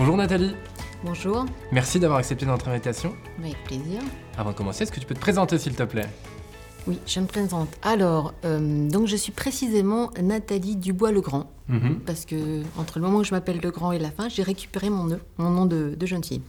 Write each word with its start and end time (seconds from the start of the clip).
Bonjour 0.00 0.16
Nathalie. 0.16 0.54
Bonjour. 1.04 1.44
Merci 1.72 2.00
d'avoir 2.00 2.20
accepté 2.20 2.46
notre 2.46 2.68
invitation. 2.68 3.12
Avec 3.38 3.62
plaisir. 3.64 4.00
Avant 4.38 4.52
de 4.52 4.56
commencer, 4.56 4.82
est-ce 4.84 4.92
que 4.92 4.98
tu 4.98 5.04
peux 5.04 5.14
te 5.14 5.20
présenter 5.20 5.58
s'il 5.58 5.74
te 5.74 5.82
plaît? 5.82 6.08
Oui, 6.86 6.98
je 7.06 7.20
me 7.20 7.26
présente. 7.26 7.68
Alors, 7.82 8.32
euh, 8.46 8.88
donc 8.88 9.06
je 9.06 9.16
suis 9.16 9.30
précisément 9.32 10.10
Nathalie 10.22 10.76
Dubois-Legrand. 10.76 11.50
Mhm. 11.68 12.00
Parce 12.06 12.24
que 12.24 12.62
entre 12.78 12.98
le 12.98 13.04
moment 13.04 13.18
où 13.18 13.24
je 13.24 13.32
m'appelle 13.32 13.60
Legrand 13.62 13.92
et 13.92 13.98
la 13.98 14.10
fin, 14.10 14.30
j'ai 14.30 14.42
récupéré 14.42 14.88
mon, 14.88 15.04
nom- 15.04 15.20
mon 15.36 15.50
nom 15.50 15.66
de, 15.66 15.94
de 15.94 16.06
jeune 16.06 16.24
fille. 16.24 16.40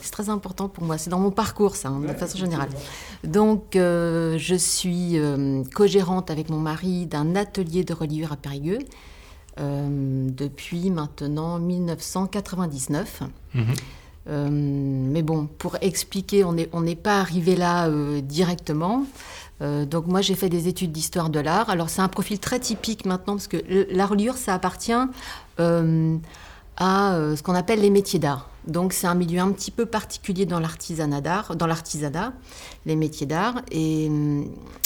C'est 0.00 0.10
très 0.10 0.30
important 0.30 0.70
pour 0.70 0.84
moi. 0.84 0.96
C'est 0.96 1.10
dans 1.10 1.20
mon 1.20 1.30
parcours, 1.30 1.76
ça, 1.76 1.90
hein, 1.90 2.00
de 2.00 2.08
façon 2.14 2.38
générale. 2.38 2.70
Donc, 3.22 3.76
euh, 3.76 4.38
je 4.38 4.54
suis 4.54 5.18
euh, 5.18 5.62
co-gérante 5.74 6.30
avec 6.30 6.48
mon 6.48 6.58
mari 6.58 7.04
d'un 7.04 7.36
atelier 7.36 7.84
de 7.84 7.92
reliure 7.92 8.32
à 8.32 8.36
Périgueux 8.36 8.78
euh, 9.60 10.28
depuis 10.30 10.90
maintenant 10.90 11.58
1999. 11.58 13.22
Mhm. 13.54 13.64
Euh, 14.28 14.48
mais 14.50 15.22
bon, 15.22 15.46
pour 15.46 15.76
expliquer, 15.80 16.44
on 16.44 16.52
n'est 16.52 16.68
on 16.72 16.84
pas 16.94 17.20
arrivé 17.20 17.56
là 17.56 17.88
euh, 17.88 18.20
directement. 18.20 19.04
Euh, 19.62 19.84
donc 19.84 20.06
moi, 20.06 20.22
j'ai 20.22 20.34
fait 20.34 20.48
des 20.48 20.68
études 20.68 20.92
d'histoire 20.92 21.30
de 21.30 21.40
l'art. 21.40 21.70
Alors 21.70 21.90
c'est 21.90 22.02
un 22.02 22.08
profil 22.08 22.38
très 22.38 22.58
typique 22.58 23.04
maintenant, 23.04 23.34
parce 23.34 23.48
que 23.48 23.58
la 23.90 24.06
reliure, 24.06 24.36
ça 24.36 24.54
appartient 24.54 24.92
à 24.92 25.06
ce 26.76 27.42
qu'on 27.42 27.54
appelle 27.54 27.80
les 27.80 27.90
métiers 27.90 28.18
d'art. 28.18 28.48
Donc 28.66 28.92
c'est 28.92 29.06
un 29.06 29.14
milieu 29.14 29.40
un 29.40 29.52
petit 29.52 29.70
peu 29.70 29.84
particulier 29.84 30.46
dans 30.46 30.58
l'artisanat 30.58 31.20
d'art, 31.20 31.56
dans 31.56 31.66
l'artisanat, 31.66 32.32
les 32.86 32.96
métiers 32.96 33.26
d'art. 33.26 33.62
Et, 33.70 34.10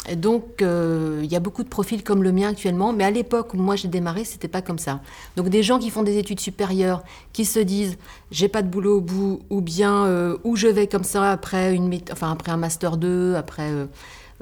et 0.09 0.17
donc 0.17 0.63
euh, 0.63 1.21
il 1.23 1.31
y 1.31 1.37
a 1.37 1.41
beaucoup 1.41 1.63
de 1.63 1.69
profils 1.69 2.03
comme 2.03 2.23
le 2.23 2.33
mien 2.33 2.49
actuellement, 2.49 2.93
mais 2.93 3.05
à 3.05 3.11
l'époque 3.11 3.55
où 3.55 3.57
moi 3.57 3.77
j'ai 3.77 3.89
démarré, 3.89 4.25
c'était 4.25 4.49
pas 4.49 4.63
comme 4.63 4.79
ça. 4.79 5.01
Donc 5.37 5.49
des 5.49 5.63
gens 5.63 5.79
qui 5.79 5.91
font 5.91 6.03
des 6.03 6.19
études 6.19 6.41
supérieures, 6.41 7.05
qui 7.33 7.45
se 7.45 7.61
disent 7.61 7.99
j'ai 8.31 8.49
pas 8.49 8.63
de 8.63 8.69
boulot 8.69 8.99
au 8.99 9.01
bout, 9.01 9.41
ou 9.51 9.61
bien 9.61 10.07
euh, 10.07 10.37
où 10.43 10.57
je 10.57 10.67
vais 10.67 10.89
comme 10.89 11.05
ça 11.05 11.31
après 11.31 11.75
une, 11.75 12.01
enfin 12.11 12.33
après 12.33 12.51
un 12.51 12.57
master 12.57 12.97
2, 12.97 13.37
après 13.37 13.71
euh, 13.71 13.87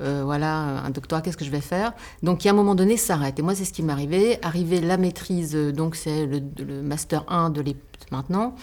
euh, 0.00 0.22
voilà, 0.24 0.54
un 0.84 0.90
doctorat, 0.90 1.22
qu'est-ce 1.22 1.36
que 1.36 1.44
je 1.44 1.50
vais 1.50 1.60
faire? 1.60 1.92
Donc, 2.22 2.44
il 2.44 2.48
y 2.48 2.50
a 2.50 2.52
un 2.52 2.56
moment 2.56 2.74
donné, 2.74 2.96
ça 2.96 3.14
s'arrête. 3.14 3.38
Et 3.38 3.42
moi, 3.42 3.54
c'est 3.54 3.64
ce 3.64 3.72
qui 3.72 3.82
m'est 3.82 3.92
arrivé. 3.92 4.38
Arrivé 4.42 4.80
la 4.80 4.96
maîtrise, 4.96 5.54
euh, 5.54 5.72
donc 5.72 5.96
c'est 5.96 6.26
le, 6.26 6.40
le 6.64 6.82
master 6.82 7.24
1 7.28 7.50
de 7.50 7.60
l'ép- 7.62 7.82
maintenant. 8.12 8.54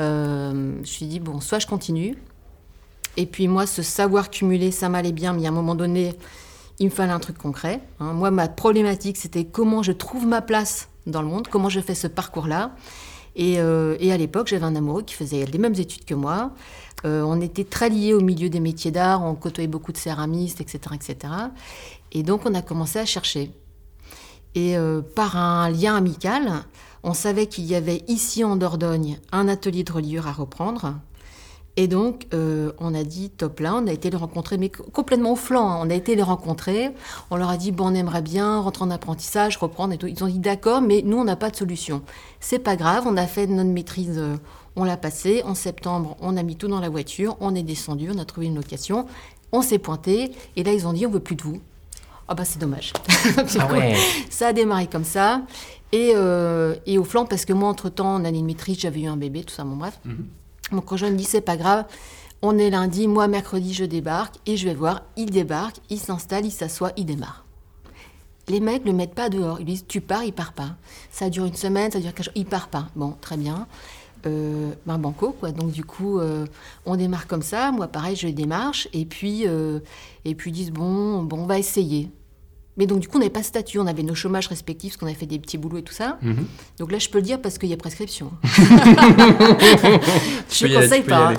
Euh, 0.00 0.50
je 0.52 0.80
me 0.80 0.84
suis 0.84 1.06
dit, 1.06 1.20
bon, 1.20 1.40
soit 1.40 1.58
je 1.58 1.66
continue. 1.66 2.16
Et 3.16 3.26
puis, 3.26 3.48
moi, 3.48 3.66
ce 3.66 3.82
savoir 3.82 4.30
cumulé, 4.30 4.70
ça 4.70 4.88
m'allait 4.88 5.12
bien, 5.12 5.32
mais 5.32 5.44
à 5.46 5.48
un 5.48 5.52
moment 5.52 5.74
donné, 5.74 6.14
il 6.78 6.86
me 6.86 6.90
fallait 6.90 7.12
un 7.12 7.20
truc 7.20 7.38
concret. 7.38 7.80
hein. 8.00 8.12
Moi, 8.14 8.30
ma 8.30 8.48
problématique, 8.48 9.16
c'était 9.18 9.44
comment 9.44 9.82
je 9.82 9.92
trouve 9.92 10.26
ma 10.26 10.40
place 10.42 10.88
dans 11.06 11.22
le 11.22 11.28
monde, 11.28 11.48
comment 11.48 11.68
je 11.68 11.80
fais 11.80 11.94
ce 11.94 12.06
parcours-là. 12.06 12.72
Et, 13.36 13.60
euh, 13.60 13.96
et 14.00 14.12
à 14.12 14.16
l'époque, 14.16 14.48
j'avais 14.48 14.64
un 14.64 14.76
amoureux 14.76 15.02
qui 15.02 15.14
faisait 15.14 15.44
les 15.44 15.58
mêmes 15.58 15.74
études 15.74 16.04
que 16.04 16.14
moi. 16.14 16.52
Euh, 17.04 17.22
on 17.22 17.40
était 17.40 17.64
très 17.64 17.88
liés 17.88 18.14
au 18.14 18.20
milieu 18.20 18.48
des 18.48 18.60
métiers 18.60 18.90
d'art, 18.90 19.24
on 19.24 19.34
côtoyait 19.34 19.68
beaucoup 19.68 19.92
de 19.92 19.96
céramistes, 19.96 20.60
etc., 20.60 20.78
etc. 20.94 21.34
Et 22.12 22.22
donc, 22.22 22.42
on 22.44 22.54
a 22.54 22.62
commencé 22.62 22.98
à 22.98 23.06
chercher. 23.06 23.50
Et 24.54 24.76
euh, 24.76 25.00
par 25.00 25.36
un 25.36 25.70
lien 25.70 25.96
amical, 25.96 26.64
on 27.02 27.14
savait 27.14 27.46
qu'il 27.46 27.64
y 27.64 27.74
avait 27.74 28.04
ici 28.06 28.44
en 28.44 28.56
Dordogne 28.56 29.18
un 29.32 29.48
atelier 29.48 29.82
de 29.82 29.92
reliure 29.92 30.28
à 30.28 30.32
reprendre. 30.32 30.94
Et 31.76 31.88
donc, 31.88 32.26
euh, 32.34 32.72
on 32.80 32.94
a 32.94 33.02
dit, 33.02 33.30
top 33.30 33.60
là, 33.60 33.74
on 33.74 33.86
a 33.86 33.92
été 33.92 34.10
les 34.10 34.16
rencontrer, 34.18 34.58
mais 34.58 34.68
co- 34.68 34.82
complètement 34.92 35.32
au 35.32 35.36
flanc, 35.36 35.70
hein. 35.70 35.78
on 35.80 35.88
a 35.88 35.94
été 35.94 36.14
les 36.14 36.22
rencontrer. 36.22 36.90
On 37.30 37.36
leur 37.36 37.48
a 37.48 37.56
dit, 37.56 37.72
bon, 37.72 37.86
on 37.90 37.94
aimerait 37.94 38.20
bien 38.20 38.60
rentrer 38.60 38.84
en 38.84 38.90
apprentissage, 38.90 39.56
reprendre 39.56 39.94
et 39.94 39.96
tout. 39.98 40.06
Ils 40.06 40.22
ont 40.22 40.26
dit, 40.26 40.38
d'accord, 40.38 40.82
mais 40.82 41.00
nous, 41.02 41.16
on 41.16 41.24
n'a 41.24 41.36
pas 41.36 41.48
de 41.48 41.56
solution. 41.56 42.02
C'est 42.40 42.58
pas 42.58 42.76
grave, 42.76 43.04
on 43.06 43.16
a 43.16 43.26
fait 43.26 43.46
notre 43.46 43.70
maîtrise, 43.70 44.18
euh, 44.18 44.36
on 44.76 44.84
l'a 44.84 44.98
passée. 44.98 45.42
En 45.46 45.54
septembre, 45.54 46.16
on 46.20 46.36
a 46.36 46.42
mis 46.42 46.56
tout 46.56 46.68
dans 46.68 46.78
la 46.80 46.90
voiture, 46.90 47.36
on 47.40 47.54
est 47.54 47.62
descendu, 47.62 48.10
on 48.14 48.18
a 48.18 48.26
trouvé 48.26 48.48
une 48.48 48.54
location, 48.56 49.06
on 49.50 49.62
s'est 49.62 49.78
pointé, 49.78 50.32
et 50.56 50.64
là, 50.64 50.72
ils 50.74 50.86
ont 50.86 50.92
dit, 50.92 51.06
on 51.06 51.10
veut 51.10 51.20
plus 51.20 51.36
de 51.36 51.42
vous. 51.42 51.58
Ah 52.28 52.34
bah 52.34 52.44
c'est 52.44 52.58
dommage. 52.58 52.92
Ah 53.58 53.72
ouais. 53.72 53.96
Ça 54.28 54.48
a 54.48 54.52
démarré 54.52 54.88
comme 54.88 55.04
ça. 55.04 55.40
Et, 55.90 56.12
euh, 56.14 56.74
et 56.86 56.98
au 56.98 57.04
flanc, 57.04 57.24
parce 57.24 57.46
que 57.46 57.52
moi, 57.54 57.68
entre-temps, 57.70 58.14
en 58.14 58.24
année 58.26 58.40
de 58.40 58.46
maîtrise, 58.46 58.78
j'avais 58.78 59.00
eu 59.00 59.06
un 59.06 59.16
bébé, 59.16 59.42
tout 59.42 59.54
ça, 59.54 59.64
bon 59.64 59.76
bref. 59.76 59.98
Mon 60.72 60.80
conjoint 60.80 61.10
me 61.10 61.16
dit, 61.16 61.24
c'est 61.24 61.40
pas 61.40 61.56
grave, 61.56 61.84
on 62.40 62.58
est 62.58 62.70
lundi, 62.70 63.06
moi, 63.06 63.28
mercredi, 63.28 63.72
je 63.72 63.84
débarque, 63.84 64.36
et 64.46 64.56
je 64.56 64.66
vais 64.66 64.74
voir, 64.74 65.02
il 65.16 65.30
débarque, 65.30 65.76
il 65.90 65.98
s'installe, 65.98 66.44
il 66.44 66.50
s'assoit, 66.50 66.92
il 66.96 67.06
démarre. 67.06 67.44
Les 68.48 68.58
mecs 68.58 68.84
le 68.84 68.92
mettent 68.92 69.14
pas 69.14 69.28
dehors. 69.28 69.60
Ils 69.60 69.66
lui 69.66 69.72
disent, 69.74 69.86
tu 69.86 70.00
pars, 70.00 70.24
il 70.24 70.32
part 70.32 70.52
pas. 70.52 70.70
Ça 71.12 71.30
dure 71.30 71.44
une 71.44 71.54
semaine, 71.54 71.92
ça 71.92 72.00
dure 72.00 72.12
quelque 72.12 72.24
chose, 72.24 72.34
il 72.34 72.46
part 72.46 72.68
pas. 72.68 72.88
Bon, 72.96 73.14
très 73.20 73.36
bien. 73.36 73.68
Euh, 74.26 74.72
ben 74.86 74.98
banco, 74.98 75.36
quoi. 75.38 75.52
Donc, 75.52 75.70
du 75.70 75.84
coup, 75.84 76.18
euh, 76.18 76.46
on 76.84 76.96
démarre 76.96 77.28
comme 77.28 77.42
ça. 77.42 77.70
Moi, 77.70 77.86
pareil, 77.86 78.16
je 78.16 78.28
démarche, 78.28 78.88
et 78.92 79.04
puis, 79.04 79.46
euh, 79.46 79.78
et 80.24 80.34
puis 80.34 80.50
ils 80.50 80.54
disent, 80.54 80.72
bon, 80.72 81.22
bon, 81.22 81.40
on 81.40 81.46
va 81.46 81.58
essayer. 81.58 82.10
Mais 82.78 82.86
donc, 82.86 83.00
du 83.00 83.08
coup, 83.08 83.16
on 83.16 83.20
n'avait 83.20 83.28
pas 83.30 83.40
de 83.40 83.44
statut, 83.44 83.78
on 83.78 83.86
avait 83.86 84.02
nos 84.02 84.14
chômages 84.14 84.46
respectifs, 84.48 84.92
parce 84.92 85.00
qu'on 85.00 85.06
avait 85.06 85.14
fait 85.14 85.26
des 85.26 85.38
petits 85.38 85.58
boulots 85.58 85.76
et 85.78 85.82
tout 85.82 85.92
ça. 85.92 86.16
Mhm. 86.22 86.46
Donc 86.78 86.90
là, 86.90 86.98
je 86.98 87.08
peux 87.10 87.18
le 87.18 87.22
dire 87.24 87.40
parce 87.42 87.58
qu'il 87.58 87.68
y 87.68 87.72
a 87.74 87.76
prescription. 87.76 88.30
je 90.50 90.64
aller, 90.64 90.74
conseille 90.74 91.02
pas. 91.02 91.32
hein. 91.32 91.34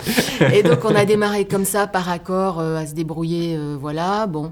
Et 0.53 0.63
donc, 0.63 0.79
on 0.85 0.93
a 0.95 1.05
démarré 1.05 1.45
comme 1.45 1.65
ça, 1.65 1.87
par 1.87 2.09
accord, 2.09 2.59
euh, 2.59 2.77
à 2.77 2.85
se 2.85 2.93
débrouiller. 2.93 3.55
euh, 3.57 3.75
voilà, 3.79 4.27
bon. 4.27 4.51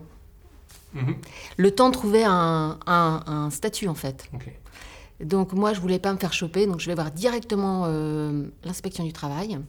Mhm. 0.94 1.16
Le 1.58 1.72
temps 1.72 1.90
de 1.90 1.94
trouver 1.94 2.24
un, 2.26 2.78
un- 2.88 3.24
un 3.28 3.50
statut, 3.50 3.88
en 3.88 3.96
fait. 3.96 4.30
Donc, 5.24 5.54
moi, 5.54 5.74
je 5.74 5.80
voulais 5.80 6.00
pas 6.00 6.12
me 6.14 6.18
faire 6.18 6.34
choper, 6.34 6.66
donc 6.66 6.80
je 6.80 6.88
vais 6.88 6.96
voir 6.96 7.12
directement 7.12 7.84
euh, 7.86 8.46
l'inspection 8.64 9.04
du 9.04 9.14
travail. 9.14 9.60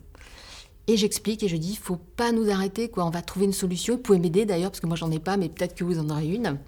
Et 0.88 0.96
j'explique 0.96 1.42
et 1.42 1.48
je 1.48 1.56
dis, 1.56 1.76
faut 1.76 1.96
pas 1.96 2.32
nous 2.32 2.50
arrêter, 2.50 2.88
quoi. 2.88 3.04
On 3.04 3.10
va 3.10 3.22
trouver 3.22 3.46
une 3.46 3.52
solution. 3.52 3.94
Vous 3.94 4.00
pouvez 4.00 4.18
m'aider 4.18 4.44
d'ailleurs, 4.44 4.70
parce 4.70 4.80
que 4.80 4.86
moi, 4.86 4.96
j'en 4.96 5.10
ai 5.10 5.20
pas, 5.20 5.36
mais 5.36 5.48
peut-être 5.48 5.74
que 5.74 5.84
vous 5.84 5.98
en 5.98 6.10
aurez 6.10 6.26
une. 6.26 6.58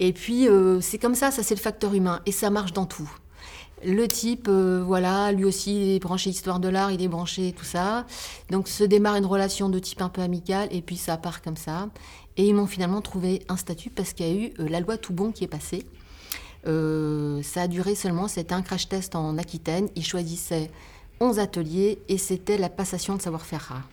Et 0.00 0.12
puis, 0.12 0.48
euh, 0.48 0.80
c'est 0.80 0.98
comme 0.98 1.14
ça, 1.14 1.30
ça 1.30 1.42
c'est 1.42 1.54
le 1.54 1.60
facteur 1.60 1.94
humain. 1.94 2.20
Et 2.26 2.32
ça 2.32 2.50
marche 2.50 2.72
dans 2.72 2.86
tout. 2.86 3.10
Le 3.84 4.08
type, 4.08 4.46
euh, 4.48 4.82
voilà, 4.84 5.30
lui 5.30 5.44
aussi, 5.44 5.76
il 5.76 5.96
est 5.96 5.98
branché 6.00 6.30
histoire 6.30 6.58
de 6.58 6.68
l'art, 6.68 6.90
il 6.90 7.00
est 7.00 7.08
branché 7.08 7.52
tout 7.56 7.64
ça. 7.64 8.06
Donc, 8.50 8.66
se 8.66 8.82
démarre 8.82 9.16
une 9.16 9.26
relation 9.26 9.68
de 9.68 9.78
type 9.78 10.02
un 10.02 10.08
peu 10.08 10.22
amical, 10.22 10.68
et 10.72 10.82
puis 10.82 10.96
ça 10.96 11.16
part 11.16 11.40
comme 11.40 11.56
ça. 11.56 11.90
Et 12.36 12.46
ils 12.48 12.54
m'ont 12.54 12.66
finalement 12.66 13.02
trouvé 13.02 13.42
un 13.48 13.56
statut 13.56 13.90
parce 13.90 14.12
qu'il 14.14 14.26
y 14.26 14.30
a 14.30 14.34
eu 14.34 14.52
euh, 14.58 14.68
la 14.68 14.80
loi 14.80 14.96
tout 14.98 15.12
bon 15.12 15.30
qui 15.30 15.44
est 15.44 15.48
passée. 15.48 15.86
Ça 16.66 17.60
a 17.60 17.68
duré 17.68 17.94
seulement, 17.94 18.26
c'était 18.26 18.54
un 18.54 18.62
crash 18.62 18.88
test 18.88 19.14
en 19.14 19.36
Aquitaine. 19.36 19.90
Ils 19.96 20.04
choisissaient 20.04 20.70
11 21.20 21.38
ateliers 21.38 21.98
et 22.08 22.18
c'était 22.18 22.58
la 22.58 22.68
passation 22.68 23.16
de 23.16 23.22
savoir-faire 23.22 23.60
rare. 23.60 23.88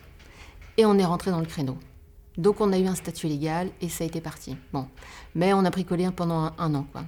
Et 0.76 0.86
on 0.86 0.98
est 0.98 1.04
rentré 1.04 1.30
dans 1.30 1.40
le 1.40 1.46
créneau. 1.46 1.76
Donc 2.38 2.60
on 2.60 2.72
a 2.72 2.78
eu 2.78 2.86
un 2.86 2.94
statut 2.94 3.26
légal 3.26 3.68
et 3.80 3.88
ça 3.88 4.04
a 4.04 4.06
été 4.06 4.20
parti. 4.20 4.56
Bon, 4.72 4.86
mais 5.34 5.52
on 5.52 5.64
a 5.64 5.70
bricolé 5.70 6.08
pendant 6.10 6.52
un, 6.58 6.74
an, 6.74 6.86
quoi. 6.92 7.04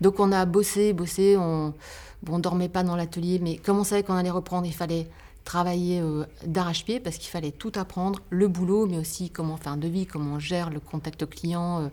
Donc 0.00 0.20
on 0.20 0.30
a 0.32 0.44
bossé, 0.44 0.92
bossé, 0.92 1.36
on, 1.36 1.74
bon, 2.22 2.36
on 2.36 2.38
dormait 2.38 2.68
pas 2.68 2.82
dans 2.82 2.96
l'atelier, 2.96 3.38
mais 3.40 3.56
comme 3.56 3.78
on 3.78 3.84
savait 3.84 4.02
qu'on 4.02 4.14
allait 4.14 4.30
reprendre, 4.30 4.66
il 4.66 4.74
fallait 4.74 5.08
travailler 5.44 6.00
euh, 6.00 6.24
d'arrache-pied 6.46 7.00
parce 7.00 7.16
qu'il 7.16 7.30
fallait 7.30 7.50
tout 7.50 7.72
apprendre, 7.74 8.20
le 8.30 8.46
boulot, 8.46 8.86
mais 8.86 8.98
aussi 8.98 9.30
comment 9.30 9.56
faire 9.56 9.72
un 9.72 9.76
devis, 9.76 10.06
comment 10.06 10.34
on 10.34 10.38
gère 10.38 10.70
le 10.70 10.78
contact 10.78 11.28
client. 11.28 11.82
euh, 11.82 11.88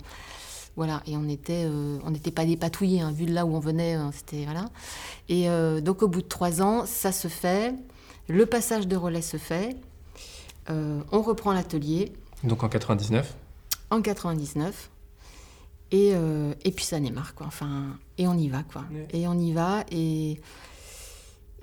voilà, 0.75 1.01
et 1.07 1.17
on 1.17 1.27
était, 1.27 1.65
euh, 1.65 1.97
on 2.05 2.11
n'était 2.11 2.31
pas 2.31 2.45
dépatouillés, 2.45 3.01
hein, 3.01 3.11
vu 3.11 3.25
de 3.25 3.33
là 3.33 3.45
où 3.45 3.55
on 3.55 3.59
venait, 3.59 3.97
euh, 3.97 4.09
c'était 4.13 4.45
voilà. 4.45 4.65
Et 5.27 5.49
euh, 5.49 5.81
donc 5.81 6.01
au 6.01 6.07
bout 6.07 6.21
de 6.21 6.27
trois 6.27 6.61
ans, 6.61 6.85
ça 6.85 7.11
se 7.11 7.27
fait, 7.27 7.73
le 8.27 8.45
passage 8.45 8.87
de 8.87 8.95
relais 8.95 9.21
se 9.21 9.37
fait, 9.37 9.75
euh, 10.69 11.01
on 11.11 11.21
reprend 11.21 11.51
l'atelier 11.53 12.13
Donc 12.43 12.63
en 12.63 12.69
99 12.69 13.35
en 13.91 14.01
99. 14.01 14.89
Et, 15.91 16.09
et 16.09 16.71
puis 16.71 16.85
ça 16.85 16.99
démarre, 16.99 17.33
quoi. 17.33 17.47
Enfin, 17.47 17.97
et 18.19 18.27
on 18.27 18.35
y 18.35 18.47
va, 18.47 18.61
quoi. 18.61 18.83
Ouais. 18.91 19.07
Et 19.11 19.27
on 19.27 19.33
y 19.33 19.51
va. 19.53 19.83
Et, 19.89 20.39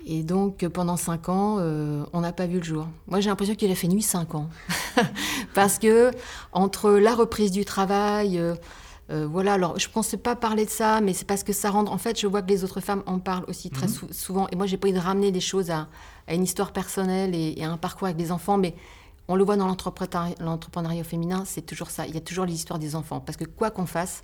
et 0.05 0.23
donc, 0.23 0.65
pendant 0.69 0.95
cinq 0.95 1.27
ans, 1.27 1.57
euh, 1.59 2.05
on 2.13 2.21
n'a 2.21 2.31
pas 2.31 2.47
vu 2.47 2.59
le 2.59 2.63
jour. 2.63 2.87
Moi, 3.07 3.19
j'ai 3.19 3.29
l'impression 3.29 3.55
qu'il 3.55 3.69
a 3.71 3.75
fait 3.75 3.89
nuit 3.89 4.01
cinq 4.01 4.35
ans. 4.35 4.49
Parce 5.53 5.79
que, 5.79 6.11
entre 6.53 6.91
la 6.91 7.13
reprise 7.13 7.51
du 7.51 7.65
travail, 7.65 8.37
euh, 8.37 8.55
Euh, 9.09 9.25
voilà, 9.25 9.53
alors 9.53 9.79
je 9.79 9.87
ne 9.87 9.93
pensais 9.93 10.17
pas 10.17 10.35
parler 10.35 10.65
de 10.65 10.69
ça, 10.69 10.99
mais 10.99 11.13
c'est 11.13 11.25
parce 11.25 11.43
que 11.43 11.53
ça 11.53 11.71
rend. 11.71 11.87
En 11.87 11.97
fait, 11.97 12.19
je 12.19 12.27
vois 12.27 12.41
que 12.41 12.49
les 12.49 12.63
autres 12.63 12.81
femmes 12.81 13.03
en 13.05 13.19
parlent 13.19 13.45
aussi 13.47 13.69
très 13.69 13.87
mhm. 13.87 14.11
souvent. 14.11 14.47
Et 14.51 14.55
moi, 14.55 14.65
j'ai 14.65 14.77
pas 14.77 14.87
envie 14.87 14.97
de 14.97 15.03
ramener 15.03 15.31
des 15.31 15.39
choses 15.39 15.71
à, 15.71 15.87
une 16.29 16.43
histoire 16.43 16.73
personnelle 16.73 17.33
et, 17.33 17.63
à 17.63 17.71
un 17.71 17.77
parcours 17.77 18.07
avec 18.07 18.17
des 18.17 18.31
enfants, 18.31 18.57
mais 18.57 18.75
on 19.29 19.35
le 19.35 19.43
voit 19.43 19.55
dans 19.55 19.67
l'entrepreneuriat 19.67 21.03
féminin, 21.03 21.43
c'est 21.45 21.65
toujours 21.65 21.89
ça. 21.89 22.05
Il 22.05 22.13
y 22.13 22.17
a 22.17 22.21
toujours 22.21 22.45
l'histoire 22.45 22.79
des 22.79 22.95
enfants. 22.95 23.21
Parce 23.21 23.37
que 23.37 23.45
quoi 23.45 23.71
qu'on 23.71 23.85
fasse, 23.85 24.23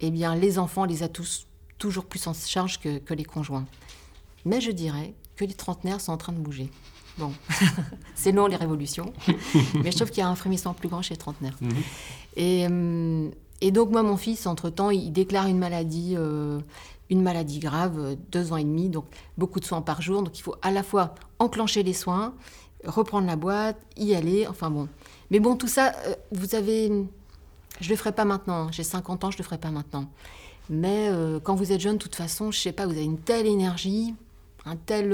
eh 0.00 0.10
bien, 0.10 0.34
les 0.34 0.58
enfants, 0.58 0.82
on 0.82 0.86
les 0.86 1.02
a 1.02 1.08
tous 1.08 1.46
toujours 1.78 2.04
plus 2.04 2.26
en 2.26 2.34
charge 2.34 2.80
que, 2.80 2.98
que 2.98 3.14
les 3.14 3.24
conjoints. 3.24 3.66
Mais 4.44 4.60
je 4.60 4.70
dirais 4.70 5.14
que 5.36 5.44
les 5.44 5.54
trentenaires 5.54 6.00
sont 6.00 6.12
en 6.12 6.16
train 6.16 6.32
de 6.32 6.38
bouger. 6.38 6.70
Bon, 7.18 7.32
c'est 8.14 8.32
long 8.32 8.46
les 8.46 8.56
révolutions, 8.56 9.12
mais 9.82 9.92
je 9.92 9.96
trouve 9.96 10.10
qu'il 10.10 10.18
y 10.18 10.22
a 10.22 10.28
un 10.28 10.34
frémissement 10.34 10.74
plus 10.74 10.88
grand 10.88 11.00
chez 11.00 11.14
les 11.14 11.18
trentenaires. 11.18 11.56
Mhm. 11.60 11.82
Et, 12.36 12.66
hum, 12.66 13.30
et 13.60 13.70
donc 13.70 13.90
moi, 13.90 14.02
mon 14.02 14.16
fils, 14.16 14.46
entre-temps, 14.46 14.90
il 14.90 15.12
déclare 15.12 15.46
une 15.46 15.58
maladie, 15.58 16.14
euh, 16.16 16.60
une 17.10 17.22
maladie 17.22 17.60
grave, 17.60 17.98
euh, 17.98 18.16
deux 18.30 18.52
ans 18.52 18.56
et 18.56 18.64
demi, 18.64 18.88
donc 18.88 19.06
beaucoup 19.38 19.60
de 19.60 19.64
soins 19.64 19.82
par 19.82 20.02
jour. 20.02 20.22
Donc 20.22 20.38
il 20.38 20.42
faut 20.42 20.56
à 20.62 20.70
la 20.70 20.82
fois 20.82 21.14
enclencher 21.38 21.82
les 21.82 21.92
soins, 21.92 22.34
reprendre 22.84 23.26
la 23.26 23.36
boîte, 23.36 23.78
y 23.96 24.14
aller, 24.14 24.46
enfin 24.46 24.70
bon. 24.70 24.88
Mais 25.30 25.40
bon, 25.40 25.56
tout 25.56 25.68
ça, 25.68 25.92
euh, 26.06 26.14
vous 26.32 26.54
avez... 26.54 26.90
Je 27.80 27.90
le 27.90 27.96
ferai 27.96 28.12
pas 28.12 28.24
maintenant, 28.24 28.66
hein. 28.66 28.68
j'ai 28.70 28.84
50 28.84 29.24
ans, 29.24 29.30
je 29.30 29.38
le 29.38 29.44
ferai 29.44 29.58
pas 29.58 29.70
maintenant. 29.70 30.08
Mais 30.70 31.10
quand 31.42 31.56
vous 31.56 31.72
êtes 31.72 31.80
jeune, 31.80 31.98
de 31.98 32.02
toute 32.02 32.14
façon, 32.14 32.50
je 32.50 32.58
sais 32.58 32.72
pas, 32.72 32.86
vous 32.86 32.92
avez 32.92 33.04
une 33.04 33.18
telle 33.18 33.46
énergie, 33.46 34.14
un 34.64 34.76
tel... 34.76 35.12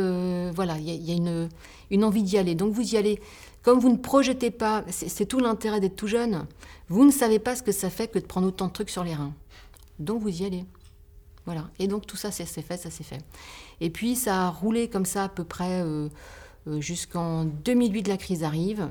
voilà, 0.55 0.79
il 0.79 0.89
y, 0.89 1.11
a, 1.11 1.15
une, 1.15 1.49
une 1.91 2.05
envie 2.05 2.23
d'y 2.23 2.39
aller. 2.39 2.55
Donc 2.55 2.73
vous 2.73 2.95
y 2.95 2.97
allez 2.97 3.19
comme 3.62 3.79
vous 3.79 3.91
ne 3.91 3.97
projetez 3.97 4.51
pas, 4.51 4.85
c'est 4.89 5.27
tout 5.27 5.39
l'intérêt 5.39 5.81
d'être 5.81 5.97
tout 5.97 6.07
jeune, 6.07 6.47
vous 6.89 7.05
ne 7.05 7.11
savez 7.11 7.39
pas 7.39 7.57
ce 7.57 7.62
que 7.62 7.73
ça 7.73 7.91
fait 7.91 8.09
que 8.09 8.19
de 8.19 8.25
prendre 8.25 8.49
autant 8.49 8.69
de 8.69 8.73
trucs 8.73 8.91
sur 8.91 9.05
les 9.05 9.15
reins. 9.15 9.35
Donc 9.99 10.23
vous 10.23 10.43
y 10.43 10.45
allez. 10.47 10.65
Voilà. 11.47 11.69
Et 11.79 11.87
donc 11.87 12.07
tout 12.07 12.17
ça, 12.17 12.31
c'est 12.31 12.47
fait, 12.47 12.77
ça 12.77 12.91
s'est 12.91 13.05
fait. 13.05 13.21
Et 13.81 13.91
puis 13.91 14.17
ça 14.17 14.47
a 14.47 14.51
roulé 14.51 14.89
comme 14.89 15.05
ça 15.05 15.25
à 15.25 15.29
peu 15.29 15.45
près 15.45 15.83
euh, 15.83 16.09
euh, 16.69 16.81
jusqu'en 16.81 17.45
2008, 17.45 18.09
la 18.09 18.17
crise 18.17 18.45
arrive. 18.45 18.91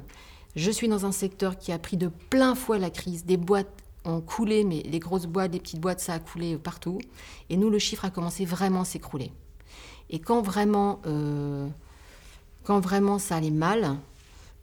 Je 0.56 0.72
suis 0.72 0.88
dans 0.88 1.06
un 1.06 1.12
secteur 1.12 1.58
qui 1.58 1.72
a 1.72 1.80
pris 1.80 1.98
de 1.98 2.10
plein 2.30 2.56
fouet 2.56 2.80
la 2.80 2.90
crise. 2.90 3.26
Des 3.26 3.38
boîtes 3.38 3.72
ont 4.06 4.22
coulé, 4.22 4.64
mais 4.64 4.82
les 4.84 5.00
grosses 5.00 5.26
boîtes, 5.28 5.54
les 5.54 5.60
petites 5.60 5.80
boîtes, 5.80 6.00
ça 6.00 6.14
a 6.14 6.20
coulé 6.20 6.58
partout. 6.58 7.00
Et 7.50 7.58
nous, 7.58 7.70
le 7.70 7.80
chiffre 7.80 8.06
a 8.06 8.10
commencé 8.10 8.46
vraiment 8.46 8.82
à 8.82 8.86
s'écrouler. 8.86 9.32
Et 10.10 10.20
quand 10.20 10.42
vraiment, 10.42 11.02
euh, 11.06 11.68
quand 12.64 12.80
vraiment 12.80 13.20
ça 13.20 13.36
allait 13.36 13.52
mal, 13.52 13.98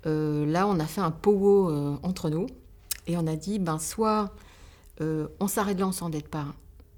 là, 0.06 0.66
on 0.66 0.78
a 0.78 0.86
fait 0.86 1.00
un 1.00 1.10
powo 1.10 1.68
euh, 1.68 1.96
entre 2.02 2.30
nous 2.30 2.46
et 3.06 3.16
on 3.16 3.26
a 3.26 3.36
dit, 3.36 3.58
ben, 3.58 3.78
soit 3.78 4.30
euh, 5.00 5.28
on 5.40 5.48
s'arrête 5.48 5.78
là, 5.78 5.86
on 5.86 5.92
s'endette 5.92 6.28
pas, 6.28 6.46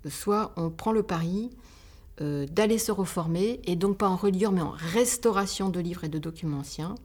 soit 0.09 0.53
on 0.57 0.71
prend 0.71 0.93
le 0.93 1.03
pari 1.03 1.51
d'aller 2.21 2.79
se 2.79 2.91
reformer, 2.91 3.61
et 3.65 3.77
donc 3.77 3.99
pas 3.99 4.09
en 4.09 4.17
reliure, 4.17 4.51
mais 4.51 4.61
en 4.61 4.75
restauration 4.77 5.69
de 5.69 5.79
livres 5.79 6.03
et 6.03 6.09
de 6.09 6.19
documents 6.19 6.59
anciens. 6.59 6.97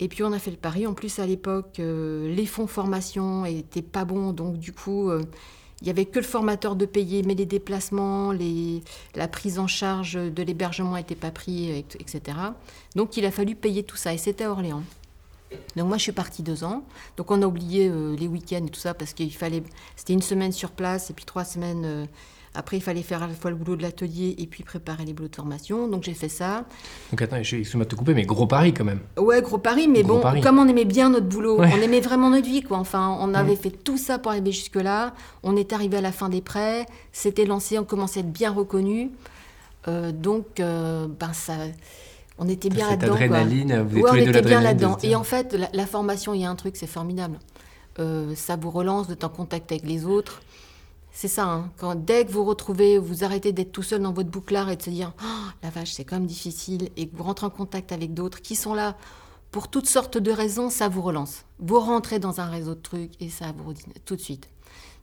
Et 0.00 0.08
puis 0.08 0.24
on 0.24 0.32
a 0.32 0.40
fait 0.40 0.50
le 0.50 0.56
pari. 0.56 0.88
En 0.88 0.92
plus, 0.92 1.20
à 1.20 1.26
l'époque, 1.26 1.76
les 1.78 2.46
fonds 2.46 2.66
formation 2.66 3.44
étaient 3.44 3.80
pas 3.80 4.04
bons, 4.04 4.32
donc 4.32 4.58
du 4.58 4.72
coup, 4.72 5.08
il 5.82 5.86
n'y 5.86 5.90
avait 5.90 6.04
que 6.04 6.20
le 6.20 6.24
formateur 6.24 6.76
de 6.76 6.86
payer, 6.86 7.24
mais 7.24 7.34
les 7.34 7.44
déplacements, 7.44 8.32
la 9.16 9.26
prise 9.26 9.58
en 9.58 9.66
charge 9.66 10.14
de 10.14 10.42
l'hébergement 10.44 10.94
n'était 10.94 11.16
pas 11.16 11.32
pris, 11.32 11.84
etc. 11.98 12.20
Donc 12.94 13.16
il 13.16 13.26
a 13.26 13.32
fallu 13.32 13.56
payer 13.56 13.82
tout 13.82 13.96
ça, 13.96 14.14
et 14.14 14.18
c'était 14.18 14.44
à 14.44 14.52
Orléans. 14.52 14.84
Donc 15.76 15.88
moi 15.88 15.96
je 15.96 16.02
suis 16.02 16.12
partie 16.12 16.44
deux 16.44 16.62
ans. 16.62 16.84
Donc 17.16 17.32
on 17.32 17.42
a 17.42 17.46
oublié 17.46 17.88
euh, 17.88 18.14
les 18.16 18.28
week-ends 18.28 18.64
et 18.64 18.70
tout 18.70 18.80
ça 18.80 18.94
parce 18.94 19.12
qu'il 19.12 19.34
fallait, 19.34 19.64
c'était 19.96 20.12
une 20.12 20.22
semaine 20.22 20.52
sur 20.52 20.70
place 20.70 21.10
et 21.10 21.14
puis 21.14 21.24
trois 21.24 21.44
semaines 21.44 21.84
euh, 21.84 22.06
après, 22.54 22.76
il 22.76 22.82
fallait 22.82 23.02
faire 23.02 23.22
à 23.22 23.26
la 23.26 23.32
fois 23.32 23.50
le 23.50 23.56
boulot 23.56 23.76
de 23.76 23.82
l'atelier 23.82 24.34
et 24.36 24.46
puis 24.46 24.62
préparer 24.62 25.04
les 25.04 25.14
boulots 25.14 25.28
de 25.28 25.36
formation. 25.36 25.88
Donc 25.88 26.02
j'ai 26.02 26.12
fait 26.12 26.28
ça. 26.28 26.64
Donc 27.10 27.22
attends, 27.22 27.36
excuse-moi 27.36 27.84
de 27.84 27.90
te 27.90 27.94
couper, 27.94 28.12
mais 28.12 28.24
gros 28.24 28.46
pari 28.46 28.74
quand 28.74 28.84
même. 28.84 29.00
Ouais, 29.16 29.40
gros 29.40 29.58
pari, 29.58 29.88
mais 29.88 30.02
bon, 30.02 30.22
comme 30.42 30.58
on 30.58 30.68
aimait 30.68 30.84
bien 30.84 31.10
notre 31.10 31.26
boulot, 31.26 31.58
on 31.58 31.64
aimait 31.64 32.00
vraiment 32.00 32.30
notre 32.30 32.46
vie, 32.46 32.62
quoi. 32.62 32.78
Enfin, 32.78 33.16
on 33.20 33.32
avait 33.34 33.56
fait 33.56 33.70
tout 33.70 33.96
ça 33.96 34.18
pour 34.18 34.32
arriver 34.32 34.52
jusque-là. 34.52 35.14
On 35.42 35.56
est 35.56 35.72
arrivé 35.72 35.96
à 35.96 36.02
la 36.02 36.12
fin 36.12 36.28
des 36.28 36.42
prêts, 36.42 36.86
c'était 37.12 37.46
lancé, 37.46 37.78
on 37.78 37.84
commençait 37.84 38.20
à 38.20 38.22
être 38.22 38.32
bien 38.32 38.50
reconnu. 38.50 39.10
Euh, 39.88 40.12
donc, 40.12 40.60
euh, 40.60 41.06
ben 41.08 41.32
ça. 41.32 41.54
On 42.38 42.48
était 42.48 42.70
bien 42.70 42.88
là-dedans. 42.88 43.14
Adrénaline, 43.14 43.82
vous 43.82 44.00
ouais, 44.00 44.10
on 44.10 44.14
était 44.14 44.42
bien 44.42 44.60
là-dedans. 44.60 44.96
Et 45.02 45.14
en 45.14 45.22
fait, 45.22 45.56
la, 45.72 45.86
formation, 45.86 46.34
il 46.34 46.40
y 46.40 46.44
a 46.44 46.50
un 46.50 46.54
truc, 46.54 46.76
c'est 46.76 46.86
formidable. 46.86 47.38
Euh, 47.98 48.34
ça 48.34 48.56
vous 48.56 48.70
relance 48.70 49.06
d'être 49.08 49.24
en 49.24 49.28
contact 49.28 49.70
avec 49.70 49.84
les 49.84 50.06
autres. 50.06 50.42
C'est 51.14 51.28
ça, 51.28 51.44
hein. 51.44 51.70
quand 51.76 51.94
dès 51.94 52.24
que 52.24 52.32
vous 52.32 52.44
retrouvez, 52.44 52.96
vous 52.98 53.22
arrêtez 53.22 53.52
d'être 53.52 53.70
tout 53.70 53.82
seul 53.82 54.00
dans 54.00 54.12
votre 54.12 54.30
bouclard 54.30 54.70
et 54.70 54.76
de 54.76 54.82
se 54.82 54.90
dire 54.90 55.12
oh, 55.22 55.50
la 55.62 55.68
vache, 55.68 55.92
c'est 55.92 56.04
quand 56.04 56.16
même 56.16 56.26
difficile, 56.26 56.88
et 56.96 57.06
que 57.06 57.14
vous 57.14 57.22
rentrez 57.22 57.46
en 57.46 57.50
contact 57.50 57.92
avec 57.92 58.14
d'autres 58.14 58.40
qui 58.40 58.56
sont 58.56 58.72
là 58.72 58.96
pour 59.52 59.68
toutes 59.68 59.86
sortes 59.86 60.16
de 60.16 60.30
raisons, 60.32 60.70
ça 60.70 60.88
vous 60.88 61.02
relance. 61.02 61.44
Vous 61.58 61.78
rentrez 61.78 62.18
dans 62.18 62.40
un 62.40 62.46
réseau 62.46 62.74
de 62.74 62.80
trucs 62.80 63.12
et 63.20 63.28
ça 63.28 63.52
vous 63.52 63.68
redit 63.68 63.84
tout 64.06 64.16
de 64.16 64.20
suite. 64.20 64.48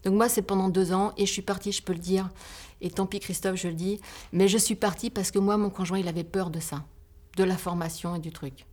Donc 0.03 0.15
moi, 0.15 0.27
c'est 0.27 0.41
pendant 0.41 0.69
deux 0.69 0.91
ans 0.91 1.13
et 1.17 1.27
je 1.27 1.31
suis 1.31 1.43
partie, 1.43 1.71
je 1.71 1.83
peux 1.83 1.93
le 1.93 1.99
dire. 1.99 2.29
Et 2.81 2.89
tant 2.89 3.05
pis, 3.05 3.19
Christophe, 3.19 3.57
je 3.57 3.67
le 3.67 3.75
dis. 3.75 4.01
Mais 4.33 4.47
je 4.47 4.57
suis 4.57 4.73
partie 4.73 5.11
parce 5.11 5.29
que 5.29 5.37
moi, 5.37 5.57
mon 5.57 5.69
conjoint, 5.69 5.99
il 5.99 6.07
avait 6.07 6.23
peur 6.23 6.49
de 6.49 6.59
ça, 6.59 6.83
de 7.37 7.43
la 7.43 7.57
formation 7.57 8.15
et 8.15 8.19
du 8.19 8.31
truc. 8.31 8.65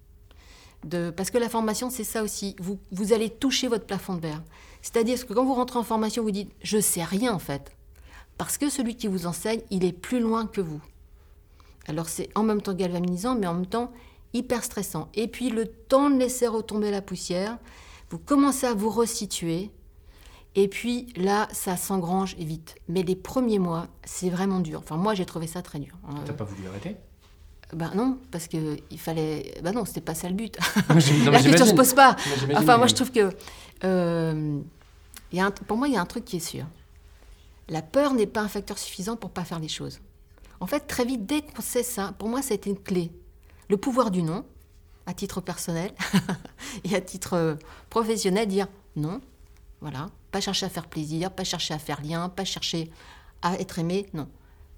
De... 0.85 1.11
Parce 1.11 1.31
que 1.31 1.37
la 1.37 1.50
formation, 1.50 1.91
c'est 1.91 2.05
ça 2.05 2.23
aussi. 2.23 2.56
Vous, 2.59 2.79
vous 2.93 3.12
allez 3.12 3.29
toucher 3.29 3.69
votre 3.69 3.85
plafond 3.85 4.15
de 4.15 4.21
verre. 4.21 4.43
C'est-à-dire 4.87 5.27
que 5.27 5.33
quand 5.33 5.44
vous 5.44 5.55
rentrez 5.55 5.81
en 5.81 5.83
formation, 5.83 6.23
vous 6.23 6.31
dites 6.31 6.53
je 6.62 6.79
sais 6.79 7.03
rien 7.03 7.35
en 7.35 7.41
fait. 7.41 7.77
Parce 8.38 8.56
que 8.56 8.71
celui 8.71 8.94
qui 8.94 9.09
vous 9.09 9.27
enseigne, 9.27 9.61
il 9.73 9.85
est 9.85 9.93
plus 9.93 10.21
loin 10.21 10.47
que 10.47 10.61
vous. 10.61 10.81
Alors 11.88 12.09
c'est 12.09 12.29
en 12.37 12.44
même 12.44 12.62
temps 12.62 12.73
galvanisant, 12.73 13.35
mais 13.35 13.49
en 13.49 13.55
même 13.55 13.67
temps 13.67 13.91
hyper 14.33 14.62
stressant. 14.62 15.09
Et 15.15 15.27
puis 15.27 15.50
le 15.50 15.67
temps 15.67 16.09
de 16.09 16.17
laisser 16.17 16.47
retomber 16.47 16.93
la 16.93 17.03
poussière, 17.03 17.59
vous 18.11 18.19
commencez 18.21 18.65
à 18.65 18.75
vous 18.75 18.88
resituer. 18.88 19.73
Et 20.55 20.69
puis 20.69 21.12
là, 21.17 21.49
ça 21.50 21.77
s'engrange 21.77 22.37
vite. 22.37 22.77
Mais 22.88 23.03
les 23.03 23.17
premiers 23.17 23.59
mois, 23.59 23.88
c'est 24.05 24.31
vraiment 24.31 24.61
dur. 24.61 24.79
Enfin, 24.85 24.97
moi, 24.97 25.15
j'ai 25.15 25.27
trouvé 25.27 25.49
ça 25.49 25.62
très 25.62 25.81
dur. 25.81 25.94
T'as 26.25 26.33
pas 26.33 26.44
voulu 26.44 26.69
arrêter? 26.69 26.97
Ben 27.73 27.91
non, 27.97 28.19
parce 28.31 28.47
que 28.47 28.77
il 28.93 29.00
fallait. 29.00 29.53
Ben 29.65 29.73
non, 29.73 29.85
c'était 29.85 30.00
pas 30.00 30.15
ça 30.15 30.29
le 30.29 30.35
but. 30.37 30.56
la 30.88 31.43
question 31.43 31.67
se 31.67 31.75
pose 31.75 31.93
pas. 31.93 32.15
Enfin, 32.55 32.79
moi, 32.79 32.87
je 32.87 32.94
trouve 32.94 33.11
que 33.11 33.31
euh, 33.83 34.61
pour 35.67 35.76
moi, 35.76 35.88
il 35.88 35.94
y 35.94 35.96
a 35.96 36.00
un 36.00 36.06
truc 36.06 36.25
qui 36.25 36.37
est 36.37 36.40
sûr. 36.40 36.66
La 37.68 37.83
peur 37.83 38.14
n'est 38.14 38.26
pas 38.26 38.42
un 38.42 38.49
facteur 38.49 38.78
suffisant 38.78 39.16
pour 39.16 39.30
pas 39.30 39.45
faire 39.45 39.59
les 39.59 39.68
choses. 39.68 40.00
En 40.61 40.66
fait, 40.66 40.80
très 40.80 41.04
vite, 41.04 41.26
dès 41.26 41.42
qu'on 41.42 41.62
sait 41.62 41.83
ça, 41.83 42.14
pour 42.18 42.28
moi, 42.28 42.40
été 42.49 42.71
une 42.71 42.78
clé. 42.78 43.11
Le 43.68 43.76
pouvoir 43.76 44.11
du 44.11 44.23
non, 44.23 44.45
à 45.06 45.14
titre 45.14 45.40
personnel 45.40 45.92
et 46.85 46.95
à 46.95 47.00
titre 47.00 47.35
euh, 47.35 47.54
professionnel, 47.90 48.47
dire 48.47 48.68
non, 48.95 49.21
voilà, 49.80 50.09
pas 50.30 50.40
chercher 50.40 50.66
à 50.66 50.68
faire 50.68 50.87
plaisir, 50.87 51.30
pas 51.30 51.45
chercher 51.45 51.75
à 51.75 51.78
faire 51.78 52.02
lien, 52.02 52.28
pas 52.28 52.45
chercher 52.45 52.90
à 53.42 53.59
être 53.59 53.78
aimé, 53.78 54.06
non. 54.14 54.28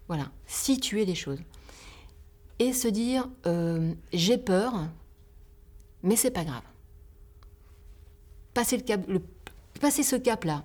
Voilà, 0.08 0.30
situer 0.46 1.04
les 1.04 1.14
choses. 1.14 1.38
Et 2.58 2.72
se 2.72 2.88
dire, 2.88 3.28
euh, 3.46 3.94
j'ai 4.12 4.38
peur, 4.38 4.72
mais 6.02 6.16
c'est 6.16 6.30
pas 6.30 6.44
grave. 6.44 6.62
Passer 8.54 8.78
le, 8.78 8.82
cap, 8.82 9.00
passer 9.78 10.02
ce 10.02 10.16
cap-là. 10.16 10.64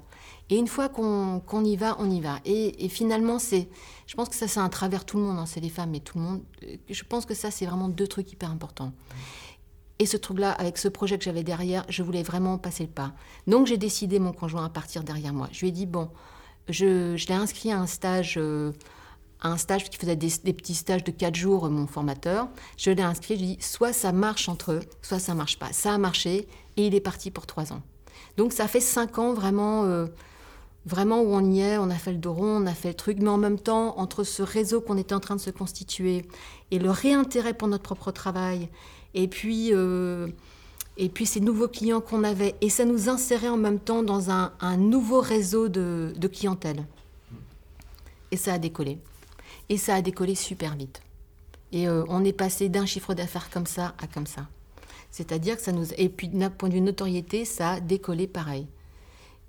Et 0.49 0.57
une 0.57 0.67
fois 0.67 0.89
qu'on 0.89 1.63
y 1.63 1.75
va, 1.75 1.95
on 1.99 2.09
y 2.09 2.21
va. 2.21 2.39
Et, 2.45 2.89
finalement, 2.89 3.39
c'est, 3.39 3.69
je 4.07 4.15
pense 4.15 4.29
que 4.29 4.35
ça, 4.35 4.47
c'est 4.47 4.59
un 4.59 4.69
travers 4.69 5.05
tout 5.05 5.17
le 5.17 5.23
monde, 5.23 5.39
hein, 5.39 5.45
c'est 5.45 5.61
les 5.61 5.69
femmes, 5.69 5.91
mais 5.91 5.99
tout 5.99 6.17
le 6.17 6.23
monde. 6.23 6.41
Je 6.89 7.03
pense 7.03 7.25
que 7.25 7.33
ça, 7.33 7.49
c'est 7.49 7.65
vraiment 7.65 7.89
deux 7.89 8.07
trucs 8.07 8.31
hyper 8.31 8.51
importants. 8.51 8.91
Et 9.99 10.05
ce 10.05 10.17
truc-là, 10.17 10.51
avec 10.51 10.77
ce 10.77 10.87
projet 10.89 11.17
que 11.17 11.23
j'avais 11.23 11.43
derrière, 11.43 11.85
je 11.87 12.03
voulais 12.03 12.23
vraiment 12.23 12.57
passer 12.57 12.83
le 12.83 12.89
pas. 12.89 13.13
Donc 13.47 13.67
j'ai 13.67 13.77
décidé, 13.77 14.19
mon 14.19 14.33
conjoint, 14.33 14.65
à 14.65 14.69
partir 14.69 15.03
derrière 15.03 15.33
moi. 15.33 15.47
Je 15.51 15.61
lui 15.61 15.69
ai 15.69 15.71
dit, 15.71 15.85
bon, 15.85 16.09
je, 16.67 17.15
je 17.15 17.27
l'ai 17.27 17.35
inscrit 17.35 17.71
à 17.71 17.79
un 17.79 17.87
stage, 17.87 18.35
euh, 18.37 18.73
un 19.41 19.57
stage 19.57 19.89
qui 19.89 19.97
faisait 19.97 20.15
des, 20.15 20.29
petits 20.53 20.75
stages 20.75 21.03
de 21.03 21.11
quatre 21.11 21.35
jours, 21.35 21.69
mon 21.69 21.87
formateur. 21.87 22.49
Je 22.77 22.91
l'ai 22.91 23.03
inscrit, 23.03 23.35
je 23.35 23.39
lui 23.39 23.51
ai 23.51 23.55
dit, 23.55 23.63
soit 23.63 23.93
ça 23.93 24.11
marche 24.11 24.49
entre 24.49 24.73
eux, 24.73 24.81
soit 25.01 25.19
ça 25.19 25.35
marche 25.35 25.57
pas. 25.57 25.71
Ça 25.71 25.93
a 25.93 25.97
marché, 25.97 26.47
et 26.75 26.87
il 26.87 26.95
est 26.95 27.01
parti 27.01 27.31
pour 27.31 27.45
trois 27.45 27.71
ans. 27.71 27.81
Donc 28.37 28.53
ça 28.53 28.67
fait 28.67 28.79
cinq 28.79 29.19
ans 29.19 29.33
vraiment, 29.33 29.85
euh, 29.85 30.07
vraiment 30.85 31.21
où 31.21 31.33
on 31.33 31.51
y 31.51 31.61
est, 31.61 31.77
on 31.77 31.89
a 31.89 31.95
fait 31.95 32.11
le 32.11 32.17
dos 32.17 32.33
rond, 32.33 32.63
on 32.63 32.65
a 32.65 32.73
fait 32.73 32.89
le 32.89 32.93
truc, 32.95 33.17
mais 33.19 33.29
en 33.29 33.37
même 33.37 33.59
temps, 33.59 33.97
entre 33.97 34.23
ce 34.23 34.41
réseau 34.41 34.81
qu'on 34.81 34.97
était 34.97 35.13
en 35.13 35.19
train 35.19 35.35
de 35.35 35.41
se 35.41 35.51
constituer 35.51 36.25
et 36.71 36.79
le 36.79 36.89
réintérêt 36.89 37.53
pour 37.53 37.67
notre 37.67 37.83
propre 37.83 38.11
travail, 38.11 38.69
et 39.13 39.27
puis, 39.27 39.69
euh, 39.71 40.27
et 40.97 41.09
puis 41.09 41.25
ces 41.25 41.39
nouveaux 41.39 41.67
clients 41.67 42.01
qu'on 42.01 42.23
avait, 42.23 42.55
et 42.61 42.69
ça 42.69 42.85
nous 42.85 43.09
insérait 43.09 43.49
en 43.49 43.57
même 43.57 43.79
temps 43.79 44.03
dans 44.03 44.31
un, 44.31 44.77
nouveau 44.77 45.21
réseau 45.21 45.69
de, 45.69 46.27
clientèle. 46.27 46.85
Et 48.31 48.37
ça 48.37 48.53
a 48.53 48.57
décollé. 48.57 48.97
Et 49.69 49.77
ça 49.77 49.95
a 49.95 50.01
décollé 50.01 50.33
super 50.33 50.75
vite. 50.75 51.01
Et 51.71 51.87
euh, 51.87 52.03
on 52.07 52.23
est 52.25 52.33
passé 52.33 52.69
d'un 52.69 52.85
chiffre 52.87 53.13
d'affaires 53.13 53.49
comme 53.51 53.67
ça 53.67 53.93
à 54.01 54.07
comme 54.07 54.27
ça. 54.27 54.47
C'est-à-dire 55.13 55.55
que 55.55 55.61
ça 55.61 55.71
nous... 55.71 55.93
Et 55.97 56.09
puis 56.09 56.27
d'un 56.27 56.49
point 56.49 56.69
de 56.69 56.73
vue 56.73 56.81
notoriété, 56.81 57.45
ça 57.45 57.73
a 57.73 57.79
décollé 57.79 58.25
pareil. 58.25 58.67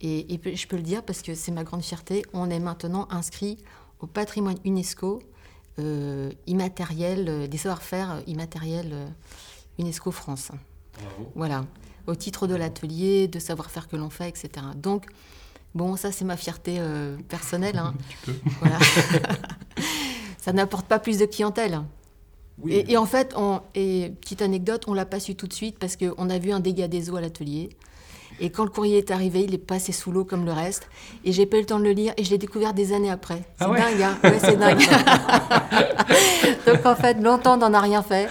Et, 0.02 0.38
je 0.44 0.66
peux 0.66 0.76
le 0.76 0.83
dire 0.83 1.02
parce 1.02 1.23
que 1.23 1.35
c'est 1.35 1.52
ma 1.52 1.64
grande 1.64 1.83
fierté, 1.83 2.23
on 2.35 2.50
est 2.50 2.61
maintenant 2.61 3.09
inscrit 3.11 3.56
au 4.00 4.06
patrimoine 4.06 4.59
UNESCO 4.66 5.23
euh, 5.78 6.30
immatériel, 6.47 7.26
euh, 7.28 7.47
des 7.47 7.56
savoir-faire 7.56 8.21
immatériels 8.26 8.90
euh, 8.92 9.06
UNESCO 9.78 10.11
France. 10.11 10.50
Voilà, 11.35 11.64
au 12.06 12.14
titre 12.14 12.47
de 12.47 12.54
l'atelier, 12.54 13.26
de 13.26 13.38
savoir-faire 13.38 13.88
que 13.88 13.97
l'on 13.97 14.11
fait, 14.11 14.28
etc. 14.28 14.66
Donc, 14.76 15.06
bon, 15.75 15.97
ça 15.97 16.12
c'est 16.12 16.26
ma 16.26 16.37
fierté 16.37 16.78
personnelle. 17.28 17.78
Hein. 17.78 17.94
Voilà. 18.61 18.78
ça 20.38 20.52
n'apporte 20.52 20.87
pas 20.87 20.99
plus 20.99 21.18
de 21.18 21.25
clientèle. 21.25 21.80
Et, 22.68 22.96
en 22.96 23.06
fait, 23.06 23.34
on, 23.37 23.61
et 23.75 24.12
petite 24.20 24.42
anecdote, 24.42 24.84
on 24.87 24.94
l'a 24.94 25.06
pas 25.06 25.20
su 25.20 25.34
tout 25.34 25.46
de 25.46 25.52
suite 25.52 25.78
parce 25.78 25.96
qu'on 25.96 26.30
a 26.30 26.38
vu 26.38 26.52
un 26.52 26.61
dégât 26.61 26.88
des 26.88 27.11
eaux 27.11 27.16
à 27.16 27.20
l'atelier. 27.20 27.70
Et 28.40 28.50
quand 28.50 28.64
le 28.64 28.70
courrier 28.70 28.99
est 28.99 29.11
arrivé, 29.11 29.42
il 29.42 29.54
est 29.54 29.58
passé 29.58 29.92
sous 29.92 30.11
l'eau 30.11 30.25
comme 30.25 30.44
le 30.44 30.52
reste. 30.52 30.88
Et 31.25 31.32
j'ai 31.32 31.46
pas 31.46 31.56
eu 31.56 31.61
le 31.61 31.66
temps 31.66 31.78
de 31.78 31.84
le 31.84 31.92
lire 31.92 32.12
et 32.16 32.25
je 32.25 32.30
l'ai 32.30 32.38
découvert 32.38 32.75
des 32.75 32.92
années 32.92 33.11
après. 33.11 33.42
C'est 33.58 33.64
ah 33.64 33.68
dingue, 33.68 34.02
hein 34.02 34.18
ouais, 34.25 34.38
c'est 34.40 34.56
dingue. 34.56 34.80
Donc 36.66 36.84
en 36.84 36.96
fait, 36.96 37.14
longtemps, 37.23 37.54
on 37.54 37.58
n'en 37.58 37.73
a 37.75 37.80
rien 37.80 38.02
fait. 38.02 38.28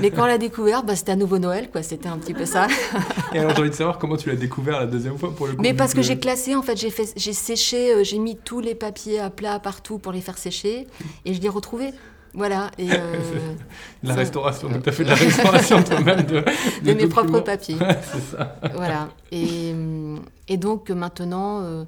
Mais 0.00 0.10
quand 0.10 0.24
on 0.24 0.26
l'a 0.26 0.38
découvert, 0.38 0.82
bah, 0.82 0.94
c'était 0.94 1.12
à 1.12 1.16
nouveau 1.16 1.38
Noël, 1.38 1.70
quoi. 1.70 1.82
C'était 1.82 2.08
un 2.08 2.18
petit 2.18 2.34
peu 2.34 2.44
ça. 2.44 2.66
et 3.32 3.38
alors 3.38 3.54
j'ai 3.54 3.60
envie 3.60 3.70
de 3.70 3.74
savoir 3.74 3.98
comment 3.98 4.16
tu 4.16 4.28
l'as 4.28 4.36
découvert 4.36 4.80
la 4.80 4.86
deuxième 4.86 5.16
fois 5.16 5.34
pour 5.34 5.46
le 5.46 5.54
coup. 5.54 5.62
Mais 5.62 5.72
parce 5.72 5.94
que 5.94 6.02
j'ai 6.02 6.18
classé, 6.18 6.54
en 6.54 6.62
fait, 6.62 6.76
j'ai 6.76 6.90
fait, 6.90 7.12
j'ai 7.16 7.32
séché, 7.32 7.94
euh, 7.94 8.04
j'ai 8.04 8.18
mis 8.18 8.36
tous 8.36 8.60
les 8.60 8.74
papiers 8.74 9.20
à 9.20 9.30
plat 9.30 9.58
partout 9.58 9.98
pour 9.98 10.12
les 10.12 10.20
faire 10.20 10.36
sécher 10.36 10.86
et 11.24 11.32
je 11.32 11.40
l'ai 11.40 11.48
retrouvé. 11.48 11.92
Voilà. 12.36 12.70
Et, 12.76 12.88
euh, 12.92 13.54
la 14.02 14.14
restauration, 14.14 14.68
donc 14.68 14.82
tu 14.82 14.90
as 14.90 14.92
fait 14.92 15.04
de 15.04 15.08
la 15.08 15.14
restauration 15.14 15.82
toi-même 15.82 16.22
de, 16.22 16.44
de, 16.84 16.92
mes 16.92 17.06
propres 17.06 17.40
papiers. 17.40 17.78
c'est 17.80 18.36
ça. 18.36 18.56
Voilà. 18.74 19.08
Et, 19.32 19.72
euh, 19.74 20.18
et 20.46 20.58
donc 20.58 20.90
maintenant, 20.90 21.62
euh, 21.62 21.84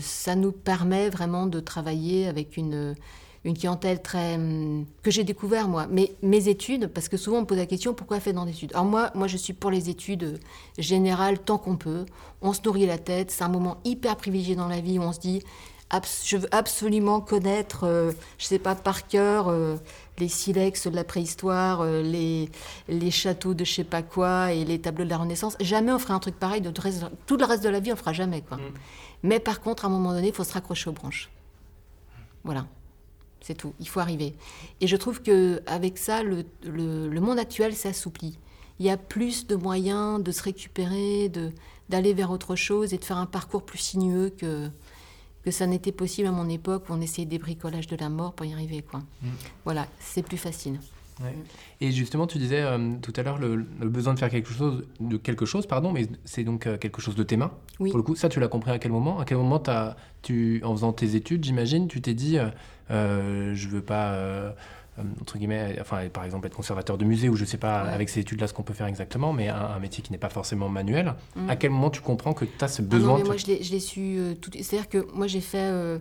ça 0.00 0.34
nous 0.34 0.50
permet 0.50 1.08
vraiment 1.08 1.46
de 1.46 1.60
travailler 1.60 2.26
avec 2.26 2.56
une, 2.56 2.96
une 3.44 3.56
clientèle 3.56 4.02
très 4.02 4.40
que 5.02 5.10
j'ai 5.12 5.22
découvert 5.22 5.68
moi. 5.68 5.86
Mais 5.88 6.12
mes 6.22 6.48
études, 6.48 6.88
parce 6.88 7.08
que 7.08 7.16
souvent 7.16 7.38
on 7.38 7.40
me 7.42 7.46
pose 7.46 7.58
la 7.58 7.66
question 7.66 7.94
pourquoi 7.94 8.18
faire 8.18 8.34
dans 8.34 8.46
des 8.46 8.52
études. 8.52 8.72
Alors 8.72 8.86
moi, 8.86 9.12
moi 9.14 9.28
je 9.28 9.36
suis 9.36 9.52
pour 9.52 9.70
les 9.70 9.88
études 9.88 10.40
générales 10.78 11.38
tant 11.38 11.58
qu'on 11.58 11.76
peut. 11.76 12.06
On 12.42 12.52
se 12.52 12.60
nourrit 12.64 12.86
la 12.86 12.98
tête. 12.98 13.30
C'est 13.30 13.44
un 13.44 13.48
moment 13.48 13.76
hyper 13.84 14.16
privilégié 14.16 14.56
dans 14.56 14.68
la 14.68 14.80
vie 14.80 14.98
où 14.98 15.02
on 15.02 15.12
se 15.12 15.20
dit 15.20 15.42
je 16.24 16.36
veux 16.36 16.54
absolument 16.54 17.20
connaître, 17.20 17.84
euh, 17.84 18.12
je 18.38 18.44
ne 18.44 18.48
sais 18.48 18.58
pas 18.58 18.74
par 18.74 19.06
cœur, 19.06 19.48
euh, 19.48 19.76
les 20.18 20.28
silex 20.28 20.86
de 20.88 20.96
la 20.96 21.04
préhistoire, 21.04 21.80
euh, 21.82 22.02
les, 22.02 22.50
les 22.88 23.10
châteaux 23.10 23.54
de 23.54 23.64
je 23.64 23.72
sais 23.72 23.84
pas 23.84 24.02
quoi 24.02 24.52
et 24.52 24.64
les 24.64 24.80
tableaux 24.80 25.04
de 25.04 25.10
la 25.10 25.18
Renaissance. 25.18 25.56
Jamais 25.60 25.92
on 25.92 25.98
fera 25.98 26.14
un 26.14 26.18
truc 26.18 26.38
pareil. 26.38 26.60
De 26.60 26.70
tout, 26.70 27.36
le 27.36 27.44
reste 27.44 27.62
de 27.62 27.68
la 27.68 27.80
vie, 27.80 27.92
on 27.92 27.96
fera 27.96 28.12
jamais. 28.12 28.42
Quoi. 28.42 28.56
Mm. 28.56 28.72
Mais 29.22 29.40
par 29.40 29.60
contre, 29.60 29.84
à 29.84 29.88
un 29.88 29.90
moment 29.90 30.12
donné, 30.12 30.28
il 30.28 30.34
faut 30.34 30.44
se 30.44 30.52
raccrocher 30.52 30.90
aux 30.90 30.94
branches. 30.94 31.30
Voilà. 32.44 32.66
C'est 33.40 33.54
tout. 33.54 33.74
Il 33.78 33.88
faut 33.88 34.00
arriver. 34.00 34.34
Et 34.80 34.86
je 34.86 34.96
trouve 34.96 35.20
qu'avec 35.20 35.98
ça, 35.98 36.22
le, 36.22 36.46
le, 36.62 37.20
monde 37.20 37.38
actuel 37.38 37.74
s'assouplit. 37.74 38.38
Il 38.78 38.86
y 38.86 38.90
a 38.90 38.96
plus 38.96 39.46
de 39.46 39.54
moyens 39.54 40.22
de 40.22 40.32
se 40.32 40.42
récupérer, 40.42 41.30
d'aller 41.90 42.14
vers 42.14 42.30
autre 42.30 42.56
chose 42.56 42.94
et 42.94 42.98
de 42.98 43.04
faire 43.04 43.18
un 43.18 43.26
parcours 43.26 43.62
plus 43.62 43.78
sinueux 43.78 44.30
que, 44.30 44.70
que 45.44 45.50
ça 45.50 45.66
n'était 45.66 45.92
possible 45.92 46.28
à 46.28 46.32
mon 46.32 46.48
époque 46.48 46.88
où 46.88 46.92
on 46.92 47.00
essayait 47.00 47.26
des 47.26 47.38
bricolages 47.38 47.86
de 47.86 47.96
la 47.96 48.08
mort 48.08 48.32
pour 48.32 48.46
y 48.46 48.52
arriver. 48.52 48.82
Quoi. 48.82 49.00
Mm. 49.22 49.28
Voilà, 49.64 49.86
c'est 50.00 50.22
plus 50.22 50.38
facile. 50.38 50.78
Et 51.80 51.92
justement, 51.92 52.26
tu 52.26 52.38
disais 52.38 52.62
euh, 52.62 52.94
tout 53.00 53.12
à 53.16 53.22
l'heure 53.22 53.38
le, 53.38 53.56
besoin 53.82 54.14
de 54.14 54.18
faire 54.18 54.30
quelque 54.30 54.52
chose, 54.52 54.84
de 55.00 55.16
quelque 55.16 55.46
chose, 55.46 55.66
pardon, 55.66 55.92
mais 55.92 56.08
c'est 56.24 56.44
donc 56.44 56.66
euh, 56.66 56.76
quelque 56.76 57.00
chose 57.00 57.14
de 57.14 57.22
tes 57.22 57.36
mains. 57.36 57.52
Oui. 57.78 57.90
Pour 57.90 57.98
le 57.98 58.02
coup, 58.02 58.16
ça, 58.16 58.28
tu 58.28 58.40
l'as 58.40 58.48
compris 58.48 58.70
à 58.70 58.78
quel 58.78 58.92
moment? 58.92 59.20
À 59.20 59.24
quel 59.24 59.38
moment 59.38 59.62
as, 59.66 59.96
tu, 60.22 60.60
en 60.64 60.74
faisant 60.74 60.92
tes 60.92 61.14
études, 61.14 61.44
j'imagine, 61.44 61.88
tu 61.88 62.00
t'es 62.00 62.14
dit, 62.14 62.38
euh, 62.38 62.48
euh 62.90 63.54
je 63.54 63.68
veux 63.68 63.82
pas 63.82 64.54
entre 65.20 65.38
guillemets, 65.38 65.76
enfin, 65.80 66.08
par 66.12 66.24
exemple, 66.24 66.46
être 66.46 66.54
conservateur 66.54 66.96
de 66.98 67.04
musée 67.04 67.28
ou 67.28 67.36
je 67.36 67.44
sais 67.44 67.56
pas 67.56 67.80
avec 67.80 68.08
ces 68.08 68.20
études-là 68.20 68.46
ce 68.46 68.54
qu'on 68.54 68.62
peut 68.62 68.74
faire 68.74 68.86
exactement, 68.86 69.32
mais 69.32 69.48
un, 69.48 69.78
métier 69.80 70.02
qui 70.02 70.12
n'est 70.12 70.18
pas 70.18 70.28
forcément 70.28 70.68
manuel. 70.68 71.14
Mm. 71.34 71.50
À 71.50 71.56
quel 71.56 71.70
moment 71.70 71.90
tu 71.90 72.00
comprends 72.00 72.32
que 72.32 72.44
tu 72.44 72.64
as 72.64 72.68
ce 72.68 72.82
besoin 72.82 73.16
ah 73.16 73.18
non, 73.20 73.26
Moi, 73.26 73.36
je 73.36 73.46
l'ai 73.46 73.80
su. 73.80 74.16
Euh, 74.18 74.34
tout... 74.34 74.50
C'est-à-dire 74.54 74.88
que 74.88 75.06
moi, 75.14 75.26
j'ai 75.26 75.40
fait. 75.40 75.58
Euh, 75.58 75.98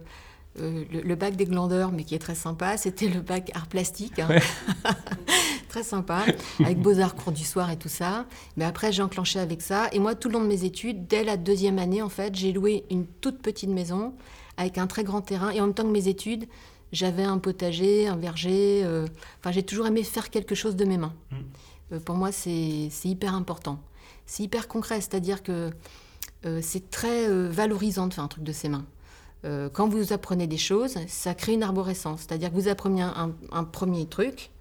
le, 0.55 1.15
bac 1.15 1.35
des 1.35 1.45
glandeurs, 1.45 1.91
mais 1.91 2.03
qui 2.03 2.13
est 2.13 2.19
très 2.19 2.35
sympa, 2.35 2.77
c'était 2.77 3.07
le 3.07 3.21
bac 3.21 3.49
art 3.55 3.65
plastique. 3.65 4.19
Hein. 4.19 4.29
très 5.67 5.81
sympa, 5.81 6.23
avec 6.63 6.79
Beaux-Arts 6.79 7.15
cours 7.15 7.33
du 7.33 7.43
soir 7.43 7.71
et 7.71 7.77
tout 7.77 7.89
ça. 7.89 8.27
Mais 8.57 8.65
après, 8.65 8.91
j'ai 8.91 9.01
enclenché 9.01 9.39
avec 9.39 9.63
ça. 9.63 9.87
Et 9.91 9.97
moi, 9.97 10.13
tout 10.13 10.27
le 10.27 10.35
long 10.35 10.41
de 10.41 10.47
mes 10.47 10.65
études, 10.65 11.07
dès 11.07 11.23
la 11.23 11.35
deuxième 11.35 11.79
année, 11.79 12.03
en 12.03 12.09
fait, 12.09 12.35
j'ai 12.35 12.51
loué 12.51 12.85
une 12.91 13.07
toute 13.07 13.41
petite 13.41 13.71
maison 13.71 14.13
avec 14.57 14.77
un 14.77 14.85
très 14.85 15.03
grand 15.03 15.21
terrain. 15.21 15.49
Et 15.49 15.59
en 15.59 15.65
même 15.65 15.73
temps 15.73 15.83
que 15.83 15.87
mes 15.87 16.07
études, 16.07 16.45
j'avais 16.93 17.23
un 17.23 17.39
potager, 17.39 18.07
un 18.07 18.15
verger. 18.15 18.83
Euh, 18.85 19.07
enfin, 19.39 19.51
j'ai 19.51 19.63
toujours 19.63 19.87
aimé 19.87 20.03
faire 20.03 20.29
quelque 20.29 20.55
chose 20.55 20.77
de 20.77 20.85
mes 20.85 20.97
mains. 20.97 21.13
Mm. 21.31 21.35
Euh, 21.93 21.99
pour 21.99 22.15
moi, 22.15 22.31
c'est 22.31 22.89
hyper 23.03 23.33
important. 23.33 23.79
C'est 24.25 24.43
hyper 24.43 24.69
concret, 24.69 25.01
c'est-à-dire 25.01 25.43
que 25.43 25.71
euh, 26.45 26.59
c'est 26.61 26.89
très 26.89 27.27
valorisant 27.49 28.07
de 28.07 28.13
faire 28.13 28.23
un 28.23 28.29
truc 28.29 28.45
de 28.45 28.53
ses 28.53 28.69
mains. 28.69 28.85
quand 29.73 29.89
vous 29.89 30.13
apprenez 30.13 30.47
des 30.47 30.57
choses, 30.57 30.95
ça 31.07 31.33
crée 31.33 31.53
une 31.53 31.63
arborescence. 31.63 32.21
C'est-à-dire 32.21 32.49
que 32.49 32.55
vous 32.55 32.69
apprenez 32.69 33.01
un, 33.01 33.63
premier 33.65 34.05
truc 34.05 34.51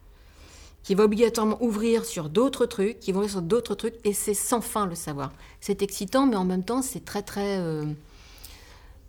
qui 0.83 0.97
va 0.97 1.05
obligatoirement 1.05 1.62
ouvrir 1.62 2.05
sur 2.05 2.29
d'autres 2.29 2.67
trucs, 2.67 2.99
qui 2.99 3.12
vont 3.12 3.19
ouvrir 3.19 3.31
sur 3.31 3.43
d'autres 3.43 3.77
trucs, 3.77 3.95
et 4.03 4.12
c'est 4.12 4.35
sans 4.35 4.61
fin 4.61 4.87
le 4.87 4.97
savoir. 4.97 5.31
C'est 5.61 5.83
excitant, 5.83 6.27
mais 6.27 6.35
en 6.35 6.45
même 6.45 6.65
temps, 6.65 6.83
c'est 6.83 7.05
très, 7.05 7.23
très 7.23 7.61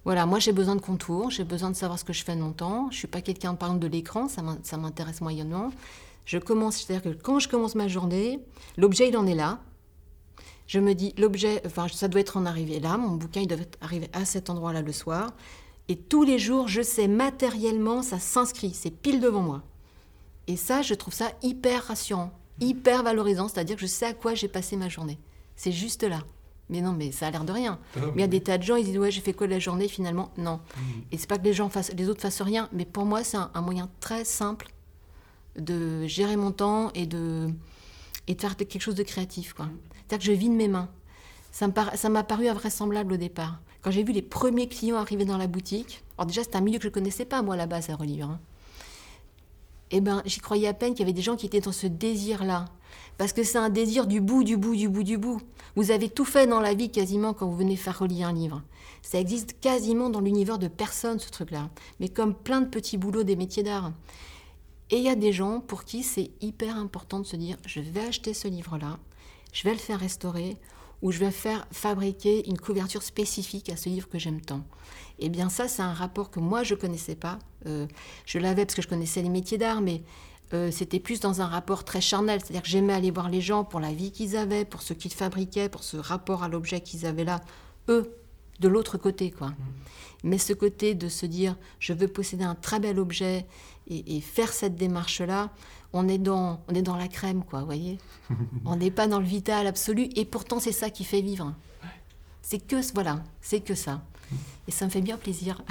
voilà, 0.05 0.25
moi 0.25 0.39
j'ai 0.39 0.51
besoin 0.51 0.75
de 0.75 0.81
contours, 0.81 1.31
j'ai 1.31 1.45
besoin 1.45 1.69
de 1.69 1.75
savoir 1.75 1.97
ce 1.97 2.03
que 2.03 2.13
je 2.13 2.23
fais 2.23 2.35
de 2.35 2.41
mon 2.41 2.51
temps. 2.51 2.89
Je 2.91 2.97
suis 2.97 3.07
pas 3.07 3.21
quelqu'un, 3.21 3.55
par 3.55 3.69
exemple, 3.69 3.83
de 3.85 3.91
l'écran, 3.91 4.27
ça 4.27 4.77
m'intéresse 4.77 5.21
moyennement. 5.21 5.71
Je 6.25 6.37
commence, 6.37 6.77
c'est-à-dire 6.77 7.13
que 7.13 7.21
quand 7.21 7.39
je 7.39 7.47
commence 7.47 7.75
ma 7.75 7.87
journée, 7.87 8.39
l'objet 8.77 9.09
il 9.09 9.17
en 9.17 9.25
est 9.27 9.35
là. 9.35 9.59
Je 10.67 10.79
me 10.79 10.93
dis, 10.93 11.13
l'objet, 11.17 11.61
enfin 11.65 11.87
ça 11.89 12.07
doit 12.07 12.21
être 12.21 12.37
en 12.37 12.45
arrivé 12.45 12.79
là, 12.79 12.97
mon 12.97 13.15
bouquin 13.15 13.41
il 13.41 13.47
doit 13.47 13.57
arriver 13.81 14.09
à 14.13 14.25
cet 14.25 14.49
endroit-là 14.49 14.81
le 14.81 14.91
soir. 14.93 15.31
Et 15.89 15.97
tous 15.97 16.23
les 16.23 16.39
jours, 16.39 16.69
je 16.69 16.81
sais 16.81 17.09
matériellement, 17.09 18.01
ça 18.01 18.19
s'inscrit, 18.19 18.73
c'est 18.73 18.89
pile 18.89 19.19
devant 19.19 19.41
moi. 19.41 19.63
Et 20.47 20.55
ça, 20.55 20.81
je 20.81 20.93
trouve 20.93 21.13
ça 21.13 21.31
hyper 21.41 21.85
rassurant, 21.85 22.31
hyper 22.61 23.03
valorisant, 23.03 23.47
c'est-à-dire 23.49 23.75
que 23.75 23.81
je 23.81 23.87
sais 23.87 24.05
à 24.05 24.13
quoi 24.13 24.33
j'ai 24.33 24.47
passé 24.47 24.77
ma 24.77 24.87
journée. 24.87 25.19
C'est 25.55 25.73
juste 25.73 26.03
là. 26.03 26.19
Mais 26.69 26.81
non, 26.81 26.93
mais 26.93 27.11
ça 27.11 27.27
a 27.27 27.31
l'air 27.31 27.43
de 27.43 27.51
rien. 27.51 27.77
Ah 27.95 27.99
mais 27.99 28.11
il 28.15 28.21
y 28.21 28.23
a 28.23 28.27
des 28.27 28.41
tas 28.41 28.57
de 28.57 28.63
gens, 28.63 28.75
ils 28.75 28.85
disent 28.85 28.97
ouais, 28.97 29.11
j'ai 29.11 29.21
fait 29.21 29.33
quoi 29.33 29.47
de 29.47 29.51
la 29.51 29.59
journée 29.59 29.87
finalement? 29.87 30.31
Non. 30.37 30.59
Et 30.63 30.79
mmh. 30.79 31.01
Et 31.11 31.17
c'est 31.17 31.27
pas 31.27 31.37
que 31.37 31.43
les 31.43 31.53
gens 31.53 31.69
fassent, 31.69 31.91
les 31.93 32.09
autres 32.09 32.21
fassent 32.21 32.41
rien, 32.41 32.69
mais 32.71 32.85
pour 32.85 33.05
moi, 33.05 33.23
c'est 33.23 33.37
un, 33.37 33.61
moyen 33.61 33.89
très 33.99 34.23
simple 34.23 34.69
de 35.57 36.07
gérer 36.07 36.35
mon 36.35 36.51
temps 36.51 36.91
et 36.93 37.05
de 37.05 37.49
et 38.27 38.35
de 38.35 38.41
faire 38.41 38.55
quelque 38.55 38.79
chose 38.79 38.95
de 38.95 39.03
créatif, 39.03 39.53
quoi. 39.53 39.67
C'est-à-dire 39.93 40.19
que 40.19 40.33
je 40.33 40.37
vis 40.37 40.49
de 40.49 40.55
mes 40.55 40.69
mains. 40.69 40.89
Ça 41.51 42.09
m'a 42.09 42.23
paru 42.23 42.47
invraisemblable 42.47 43.13
au 43.13 43.17
départ. 43.17 43.59
Quand 43.81 43.91
j'ai 43.91 44.03
vu 44.03 44.13
les 44.13 44.21
premiers 44.21 44.67
clients 44.67 44.95
arriver 44.95 45.25
dans 45.25 45.37
la 45.37 45.47
boutique, 45.47 46.03
alors 46.17 46.25
déjà 46.25 46.41
c'est 46.43 46.55
un 46.55 46.61
milieu 46.61 46.77
que 46.77 46.85
je 46.85 46.89
connaissais 46.89 47.25
pas 47.25 47.41
moi 47.41 47.57
là-bas, 47.57 47.79
à 47.87 47.95
relire. 47.95 48.29
Hein. 48.29 48.39
Eh 49.91 50.01
ben, 50.01 50.21
j'y 50.25 50.39
croyais 50.39 50.67
à 50.67 50.73
peine 50.73 50.93
qu'il 50.93 51.01
y 51.01 51.03
avait 51.03 51.13
des 51.13 51.21
gens 51.21 51.35
qui 51.35 51.45
étaient 51.45 51.59
dans 51.59 51.71
ce 51.71 51.87
désir-là 51.87 52.65
parce 53.17 53.33
que 53.33 53.43
c'est 53.43 53.57
un 53.57 53.69
désir 53.69 54.07
du 54.07 54.21
bout, 54.21 54.43
du 54.43 54.57
bout, 54.57 54.75
du 54.75 54.89
bout, 54.89 55.03
du 55.03 55.17
bout. 55.17 55.39
Vous 55.75 55.91
avez 55.91 56.09
tout 56.09 56.25
fait 56.25 56.47
dans 56.47 56.59
la 56.59 56.73
vie 56.73 56.89
quasiment 56.89 57.33
quand 57.33 57.47
vous 57.47 57.55
venez 57.55 57.75
faire 57.75 57.99
relire 57.99 58.27
un 58.27 58.33
livre. 58.33 58.63
Ça 59.01 59.19
existe 59.19 59.59
quasiment 59.59 60.09
dans 60.09 60.21
l'univers 60.21 60.59
de 60.59 60.67
personne, 60.67 61.19
ce 61.19 61.29
truc-là. 61.29 61.69
Mais 61.99 62.09
comme 62.09 62.33
plein 62.33 62.61
de 62.61 62.67
petits 62.67 62.97
boulots 62.97 63.23
des 63.23 63.35
métiers 63.35 63.63
d'art. 63.63 63.91
Et 64.89 64.97
il 64.97 65.03
y 65.03 65.09
a 65.09 65.15
des 65.15 65.33
gens 65.33 65.59
pour 65.59 65.85
qui 65.85 66.03
c'est 66.03 66.31
hyper 66.41 66.77
important 66.77 67.19
de 67.19 67.25
se 67.25 67.35
dire, 67.35 67.57
je 67.65 67.79
vais 67.79 68.05
acheter 68.07 68.33
ce 68.33 68.47
livre-là, 68.47 68.99
je 69.51 69.63
vais 69.63 69.73
le 69.73 69.79
faire 69.79 69.99
restaurer, 69.99 70.57
ou 71.01 71.11
je 71.11 71.19
vais 71.19 71.31
faire 71.31 71.67
fabriquer 71.71 72.47
une 72.47 72.57
couverture 72.57 73.03
spécifique 73.03 73.69
à 73.69 73.77
ce 73.77 73.89
livre 73.89 74.07
que 74.07 74.17
j'aime 74.17 74.41
tant. 74.41 74.63
Eh 75.25 75.29
bien 75.29 75.47
ça, 75.47 75.69
c'est 75.69 75.81
un 75.81 75.93
rapport 75.93 76.29
que 76.29 76.41
moi, 76.41 76.63
je 76.63 76.73
ne 76.75 76.79
connaissais 76.79 77.15
pas. 77.15 77.39
Euh, 77.65 77.87
je 78.25 78.39
l'avais 78.39 78.65
parce 78.65 78.75
que 78.75 78.81
je 78.81 78.89
connaissais 78.89 79.21
les 79.21 79.29
métiers 79.29 79.57
d'art, 79.57 79.79
mais 79.79 80.03
euh, 80.53 80.69
c'était 80.69 80.99
plus 80.99 81.21
dans 81.21 81.39
un 81.39 81.47
rapport 81.47 81.85
très 81.85 82.01
charnel. 82.01 82.41
C'est-à-dire 82.41 82.61
que 82.61 82.67
j'aimais 82.67 82.91
aller 82.91 83.09
voir 83.09 83.29
les 83.29 83.39
gens 83.39 83.63
pour 83.63 83.79
la 83.79 83.93
vie 83.93 84.11
qu'ils 84.11 84.35
avaient, 84.35 84.65
pour 84.65 84.81
ce 84.81 84.93
qu'ils 84.93 85.13
fabriquaient, 85.13 85.69
pour 85.69 85.83
ce 85.83 85.95
rapport 85.95 86.43
à 86.43 86.49
l'objet 86.49 86.81
qu'ils 86.81 87.05
avaient 87.05 87.23
là, 87.23 87.39
eux, 87.87 88.13
de 88.59 88.67
l'autre 88.67 88.97
côté, 88.97 89.31
quoi. 89.31 89.47
Mmh. 89.47 89.55
Mais 90.25 90.37
ce 90.37 90.51
côté 90.51 90.93
de 90.93 91.07
se 91.07 91.25
dire, 91.25 91.55
je 91.79 91.93
veux 91.93 92.09
posséder 92.09 92.43
un 92.43 92.55
très 92.55 92.81
bel 92.81 92.99
objet 92.99 93.45
et, 93.87 94.19
faire 94.19 94.51
cette 94.51 94.75
démarche-là, 94.75 95.51
on 95.93 96.07
est 96.09 96.17
dans, 96.17 96.61
on 96.67 96.75
est 96.75 96.81
dans 96.81 96.97
la 96.97 97.07
crème, 97.07 97.43
quoi, 97.43 97.59
vous 97.59 97.65
voyez. 97.65 97.97
on 98.65 98.75
n'est 98.75 98.91
pas 98.91 99.07
dans 99.07 99.19
le 99.19 99.25
vital 99.25 99.67
absolu, 99.67 100.09
et 100.15 100.25
pourtant 100.25 100.59
c'est 100.59 100.73
ça 100.73 100.89
qui 100.89 101.05
fait 101.05 101.21
vivre. 101.21 101.53
C'est 102.41 102.59
que, 102.59 102.75
voilà, 102.93 103.23
c'est 103.41 103.61
que 103.61 103.73
ça. 103.75 104.01
Et 104.67 104.71
ça 104.71 104.85
me 104.85 104.89
fait 104.89 105.01
bien 105.01 105.17
plaisir. 105.17 105.61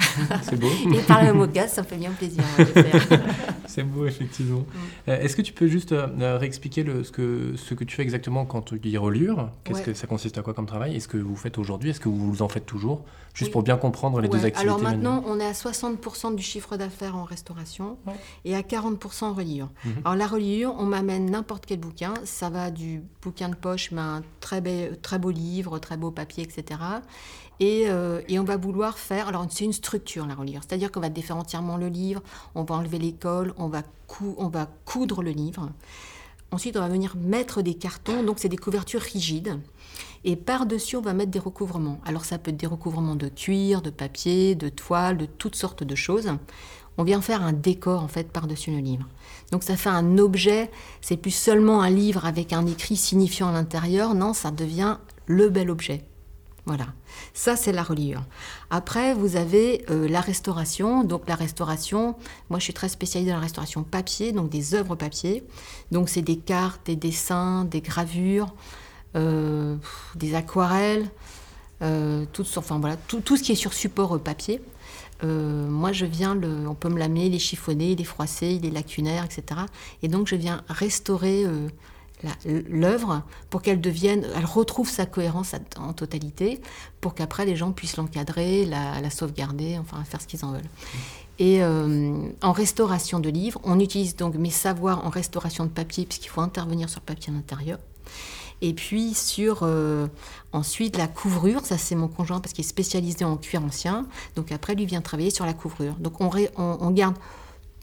C'est 0.43 0.59
beau. 0.59 0.67
et 0.93 0.99
par 1.01 1.23
le 1.23 1.33
mot 1.33 1.47
gaz, 1.47 1.71
ça 1.73 1.81
me 1.81 1.87
fait 1.87 1.97
bien 1.97 2.11
plaisir. 2.11 2.43
C'est 3.65 3.81
beau, 3.83 4.05
effectivement. 4.05 4.65
Euh, 5.07 5.19
Est-ce 5.19 5.35
que 5.35 5.41
tu 5.41 5.51
peux 5.51 5.67
juste 5.67 5.93
euh, 5.93 6.07
euh, 6.19 6.37
réexpliquer 6.37 6.83
le, 6.83 7.03
ce, 7.03 7.11
que, 7.11 7.55
ce 7.55 7.73
que 7.73 7.83
tu 7.83 7.95
fais 7.95 8.03
exactement 8.03 8.45
quand 8.45 8.61
tu 8.61 8.77
dis 8.77 8.95
reliure 8.97 9.49
Qu'est-ce 9.63 9.79
Ouais. 9.79 9.83
que 9.85 9.93
ça 9.95 10.05
consiste 10.05 10.37
à 10.37 10.43
quoi 10.43 10.53
comme 10.53 10.67
travail? 10.67 10.95
Est-ce 10.95 11.07
que 11.07 11.17
vous 11.17 11.35
faites 11.35 11.57
aujourd'hui? 11.57 11.89
Est-ce 11.89 11.99
que 11.99 12.09
vous 12.09 12.43
en 12.43 12.49
faites 12.49 12.67
toujours? 12.67 13.03
Juste 13.33 13.47
Oui. 13.49 13.53
pour 13.53 13.63
bien 13.63 13.77
comprendre 13.77 14.21
les 14.21 14.27
deux 14.27 14.45
activités. 14.45 14.59
Alors 14.69 14.79
maintenant, 14.79 15.23
on 15.25 15.39
est 15.39 15.45
à 15.45 15.53
60% 15.53 16.35
du 16.35 16.43
chiffre 16.43 16.77
d'affaires 16.77 17.15
en 17.15 17.23
restauration 17.23 17.97
Ouais. 18.05 18.13
et 18.45 18.55
à 18.55 18.61
40% 18.61 19.23
en 19.25 19.33
reliure. 19.33 19.69
Mhm. 19.85 19.93
Alors 20.05 20.15
la 20.17 20.27
reliure, 20.27 20.75
on 20.77 20.85
m'amène 20.85 21.31
n'importe 21.31 21.65
quel 21.65 21.79
bouquin. 21.79 22.13
Ça 22.25 22.51
va 22.51 22.69
du 22.69 23.01
bouquin 23.23 23.49
de 23.49 23.55
poche, 23.55 23.89
mais 23.91 24.01
un 24.01 24.21
très, 24.39 24.61
be- 24.61 24.99
très 25.01 25.17
beau 25.17 25.31
livre, 25.31 25.79
très 25.79 25.97
beau 25.97 26.11
papier, 26.11 26.43
etc. 26.43 26.79
Et, 27.59 27.85
euh, 27.87 28.19
et 28.27 28.39
on 28.39 28.43
va 28.43 28.57
vouloir 28.57 28.82
faire. 28.91 29.27
Alors 29.27 29.45
c'est 29.49 29.65
une 29.65 29.73
structure 29.73 30.25
la 30.25 30.35
reliure, 30.35 30.61
c'est-à-dire 30.67 30.91
qu'on 30.91 30.99
va 30.99 31.09
défaire 31.09 31.37
entièrement 31.37 31.77
le 31.77 31.87
livre, 31.87 32.21
on 32.55 32.63
va 32.63 32.75
enlever 32.75 32.99
les 32.99 33.13
cols, 33.13 33.53
on 33.57 33.67
va, 33.67 33.83
on 34.37 34.47
va 34.47 34.67
coudre 34.85 35.23
le 35.23 35.31
livre. 35.31 35.69
Ensuite, 36.51 36.77
on 36.77 36.81
va 36.81 36.87
venir 36.87 37.15
mettre 37.15 37.63
des 37.63 37.73
cartons, 37.73 38.21
donc 38.21 38.37
c'est 38.37 38.47
des 38.47 38.57
couvertures 38.57 39.01
rigides. 39.01 39.59
Et 40.23 40.35
par-dessus, 40.35 40.97
on 40.97 41.01
va 41.01 41.13
mettre 41.13 41.31
des 41.31 41.39
recouvrements. 41.39 41.99
Alors 42.05 42.25
ça 42.25 42.37
peut 42.37 42.51
être 42.51 42.57
des 42.57 42.67
recouvrements 42.67 43.15
de 43.15 43.27
cuir, 43.27 43.81
de 43.81 43.89
papier, 43.89 44.53
de 44.53 44.69
toile, 44.69 45.17
de 45.17 45.25
toutes 45.25 45.55
sortes 45.55 45.83
de 45.83 45.95
choses. 45.95 46.29
On 46.99 47.03
vient 47.03 47.21
faire 47.21 47.41
un 47.41 47.53
décor 47.53 48.03
en 48.03 48.07
fait 48.07 48.31
par-dessus 48.31 48.69
le 48.69 48.77
livre. 48.77 49.07
Donc 49.51 49.63
ça 49.63 49.75
fait 49.75 49.89
un 49.89 50.19
objet, 50.19 50.69
c'est 51.01 51.17
plus 51.17 51.31
seulement 51.31 51.81
un 51.81 51.89
livre 51.89 52.25
avec 52.25 52.53
un 52.53 52.67
écrit 52.67 52.97
signifiant 52.97 53.49
à 53.49 53.51
l'intérieur, 53.51 54.13
non, 54.13 54.33
ça 54.33 54.51
devient 54.51 54.97
le 55.25 55.49
bel 55.49 55.71
objet. 55.71 56.05
Voilà, 56.65 56.85
ça 57.33 57.57
c'est 57.57 57.73
la 57.73 57.83
reliure. 57.83 58.23
Après, 58.69 59.13
vous 59.13 59.35
avez 59.35 59.83
euh, 59.89 60.07
la 60.07 60.21
restauration. 60.21 61.03
Donc 61.03 61.23
la 61.27 61.35
restauration, 61.35 62.15
moi 62.49 62.57
je 62.59 62.63
suis 62.63 62.73
très 62.73 62.87
spécialisée 62.87 63.31
dans 63.31 63.37
la 63.37 63.43
restauration 63.43 63.83
papier, 63.83 64.31
donc 64.31 64.49
des 64.49 64.73
œuvres 64.73 64.95
papier. 64.95 65.43
Donc 65.91 66.07
c'est 66.07 66.21
des 66.21 66.37
cartes, 66.37 66.79
des 66.85 66.95
dessins, 66.95 67.65
des 67.65 67.81
gravures, 67.81 68.53
euh, 69.17 69.75
des 70.15 70.35
aquarelles, 70.35 71.09
euh, 71.81 72.25
sortes- 72.45 72.57
enfin 72.71 72.79
tout, 73.09 73.19
tout 73.19 73.35
ce 73.35 73.43
qui 73.43 73.51
est 73.51 73.55
sur 73.55 73.73
support 73.73 74.17
papier. 74.19 74.61
Moi, 75.21 75.93
je 75.93 76.05
viens, 76.05 76.35
le, 76.35 76.67
on 76.67 76.75
peut 76.75 76.89
me 76.89 76.99
lamer, 76.99 77.29
les 77.29 77.39
chiffonner, 77.39 77.95
les 77.95 78.03
froisser, 78.03 78.59
les 78.59 78.69
lacunaires, 78.69 79.23
etc. 79.23 79.61
Et 80.01 80.09
donc, 80.09 80.27
je 80.27 80.35
viens 80.35 80.63
restaurer 80.67 81.45
l'œuvre 82.69 83.23
pour 83.49 83.61
qu'elle 83.61 83.81
devienne, 83.81 84.25
elle 84.35 84.45
retrouve 84.45 84.89
sa 84.89 85.05
cohérence 85.05 85.53
en 85.77 85.93
totalité, 85.93 86.61
pour 87.01 87.13
qu'après 87.15 87.45
les 87.45 87.55
gens 87.55 87.71
puissent 87.71 87.97
l'encadrer, 87.97 88.65
la, 88.65 89.09
sauvegarder, 89.09 89.77
enfin 89.77 90.03
faire 90.03 90.21
ce 90.21 90.27
qu'ils 90.27 90.43
en 90.45 90.51
veulent. 90.51 90.69
Et 91.39 91.63
euh, 91.63 92.27
en 92.41 92.51
restauration 92.51 93.19
de 93.19 93.29
livres, 93.29 93.59
on 93.63 93.79
utilise 93.79 94.15
donc 94.15 94.35
mes 94.35 94.51
savoirs 94.51 95.05
en 95.05 95.09
restauration 95.09 95.65
de 95.65 95.69
papier, 95.69 96.05
puisqu'il 96.05 96.29
faut 96.29 96.41
intervenir 96.41 96.89
sur 96.89 97.01
papier 97.01 97.31
à 97.33 97.35
l'intérieur. 97.35 97.79
Et 98.61 98.73
puis 98.73 99.13
sur 99.13 99.59
euh, 99.63 100.07
ensuite 100.53 100.95
la 100.95 101.07
couvrure, 101.07 101.65
ça 101.65 101.77
c'est 101.77 101.95
mon 101.95 102.07
conjoint 102.07 102.39
parce 102.39 102.53
qu'il 102.53 102.63
est 102.63 102.67
spécialisé 102.67 103.25
en 103.25 103.35
cuir 103.35 103.61
ancien. 103.63 104.07
Donc 104.35 104.51
après 104.53 104.73
lui 104.75 104.85
vient 104.85 105.01
travailler 105.01 105.31
sur 105.31 105.45
la 105.45 105.53
couvrure. 105.53 105.95
Donc 105.95 106.21
on- 106.21 106.29
on 106.57 106.91
garde 106.91 107.15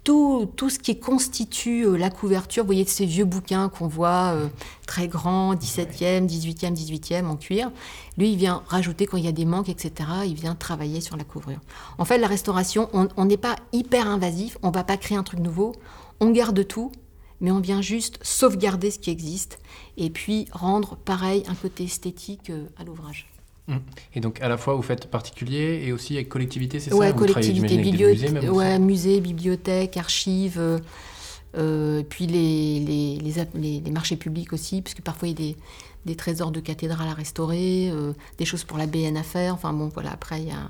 tout, 0.04 0.50
tout 0.56 0.70
ce 0.70 0.78
qui 0.78 0.98
constitue 0.98 1.86
euh, 1.86 1.96
la 1.96 2.10
couverture. 2.10 2.64
Vous 2.64 2.68
voyez 2.68 2.84
ces 2.84 3.06
vieux 3.06 3.24
bouquins 3.24 3.68
qu'on 3.68 3.86
voit 3.86 4.34
euh, 4.34 4.48
très 4.86 5.08
grands, 5.08 5.54
17e, 5.54 6.26
18e, 6.26 6.74
18e 6.74 7.26
en 7.26 7.36
cuir. 7.36 7.70
Lui 8.18 8.32
il 8.32 8.36
vient 8.36 8.62
rajouter 8.68 9.06
quand 9.06 9.16
il 9.16 9.24
y 9.24 9.28
a 9.28 9.32
des 9.32 9.44
manques, 9.44 9.68
etc. 9.68 9.92
Il 10.26 10.34
vient 10.34 10.54
travailler 10.54 11.00
sur 11.00 11.16
la 11.16 11.24
couvrure. 11.24 11.60
En 11.98 12.04
fait 12.04 12.18
la 12.18 12.26
restauration, 12.26 12.88
on 12.92 13.24
n'est 13.24 13.36
pas 13.36 13.56
hyper 13.72 14.06
invasif. 14.06 14.58
On 14.62 14.70
va 14.70 14.84
pas 14.84 14.96
créer 14.96 15.18
un 15.18 15.22
truc 15.22 15.40
nouveau. 15.40 15.72
On 16.20 16.30
garde 16.30 16.66
tout 16.66 16.92
mais 17.40 17.50
on 17.50 17.60
vient 17.60 17.82
juste 17.82 18.18
sauvegarder 18.22 18.90
ce 18.90 18.98
qui 18.98 19.10
existe 19.10 19.58
et 19.96 20.10
puis 20.10 20.46
rendre 20.52 20.96
pareil 20.96 21.42
un 21.48 21.54
côté 21.54 21.84
esthétique 21.84 22.50
euh, 22.50 22.66
à 22.76 22.84
l'ouvrage. 22.84 23.30
Et 24.14 24.20
donc 24.20 24.40
à 24.40 24.48
la 24.48 24.56
fois 24.56 24.74
vous 24.74 24.82
faites 24.82 25.06
particulier 25.10 25.82
et 25.84 25.92
aussi 25.92 26.14
avec 26.16 26.28
collectivité, 26.28 26.80
c'est 26.80 26.92
Ouais, 26.94 27.08
ça 27.08 27.12
Vous 27.12 27.26
travaillez, 27.26 27.52
collectivité, 27.52 27.76
musées, 27.76 27.90
bibliothèque, 27.90 28.32
même 28.32 28.50
ouais, 28.52 28.78
musée, 28.78 29.20
bibliothèque, 29.20 29.96
archives, 29.96 30.56
euh, 30.58 30.78
euh, 31.56 32.02
puis 32.08 32.26
les, 32.26 32.80
les, 32.80 33.18
les, 33.18 33.32
les- 33.54 33.80
les 33.80 33.90
marchés 33.90 34.16
publics 34.16 34.52
aussi, 34.52 34.82
parce 34.82 34.94
que 34.94 35.02
parfois 35.02 35.28
il 35.28 35.32
y 35.32 35.34
a 35.34 35.52
des, 35.52 35.56
des 36.06 36.14
trésors 36.14 36.50
de 36.52 36.60
cathédrales 36.60 37.08
à 37.08 37.14
restaurer, 37.14 37.90
euh, 37.90 38.12
des 38.38 38.44
choses 38.44 38.64
pour 38.64 38.78
la 38.78 38.86
BN 38.86 39.16
à 39.16 39.22
faire, 39.22 39.54
enfin 39.54 39.72
bon 39.72 39.88
voilà, 39.92 40.12
après 40.12 40.40
il 40.40 40.48
y 40.48 40.52
a... 40.52 40.68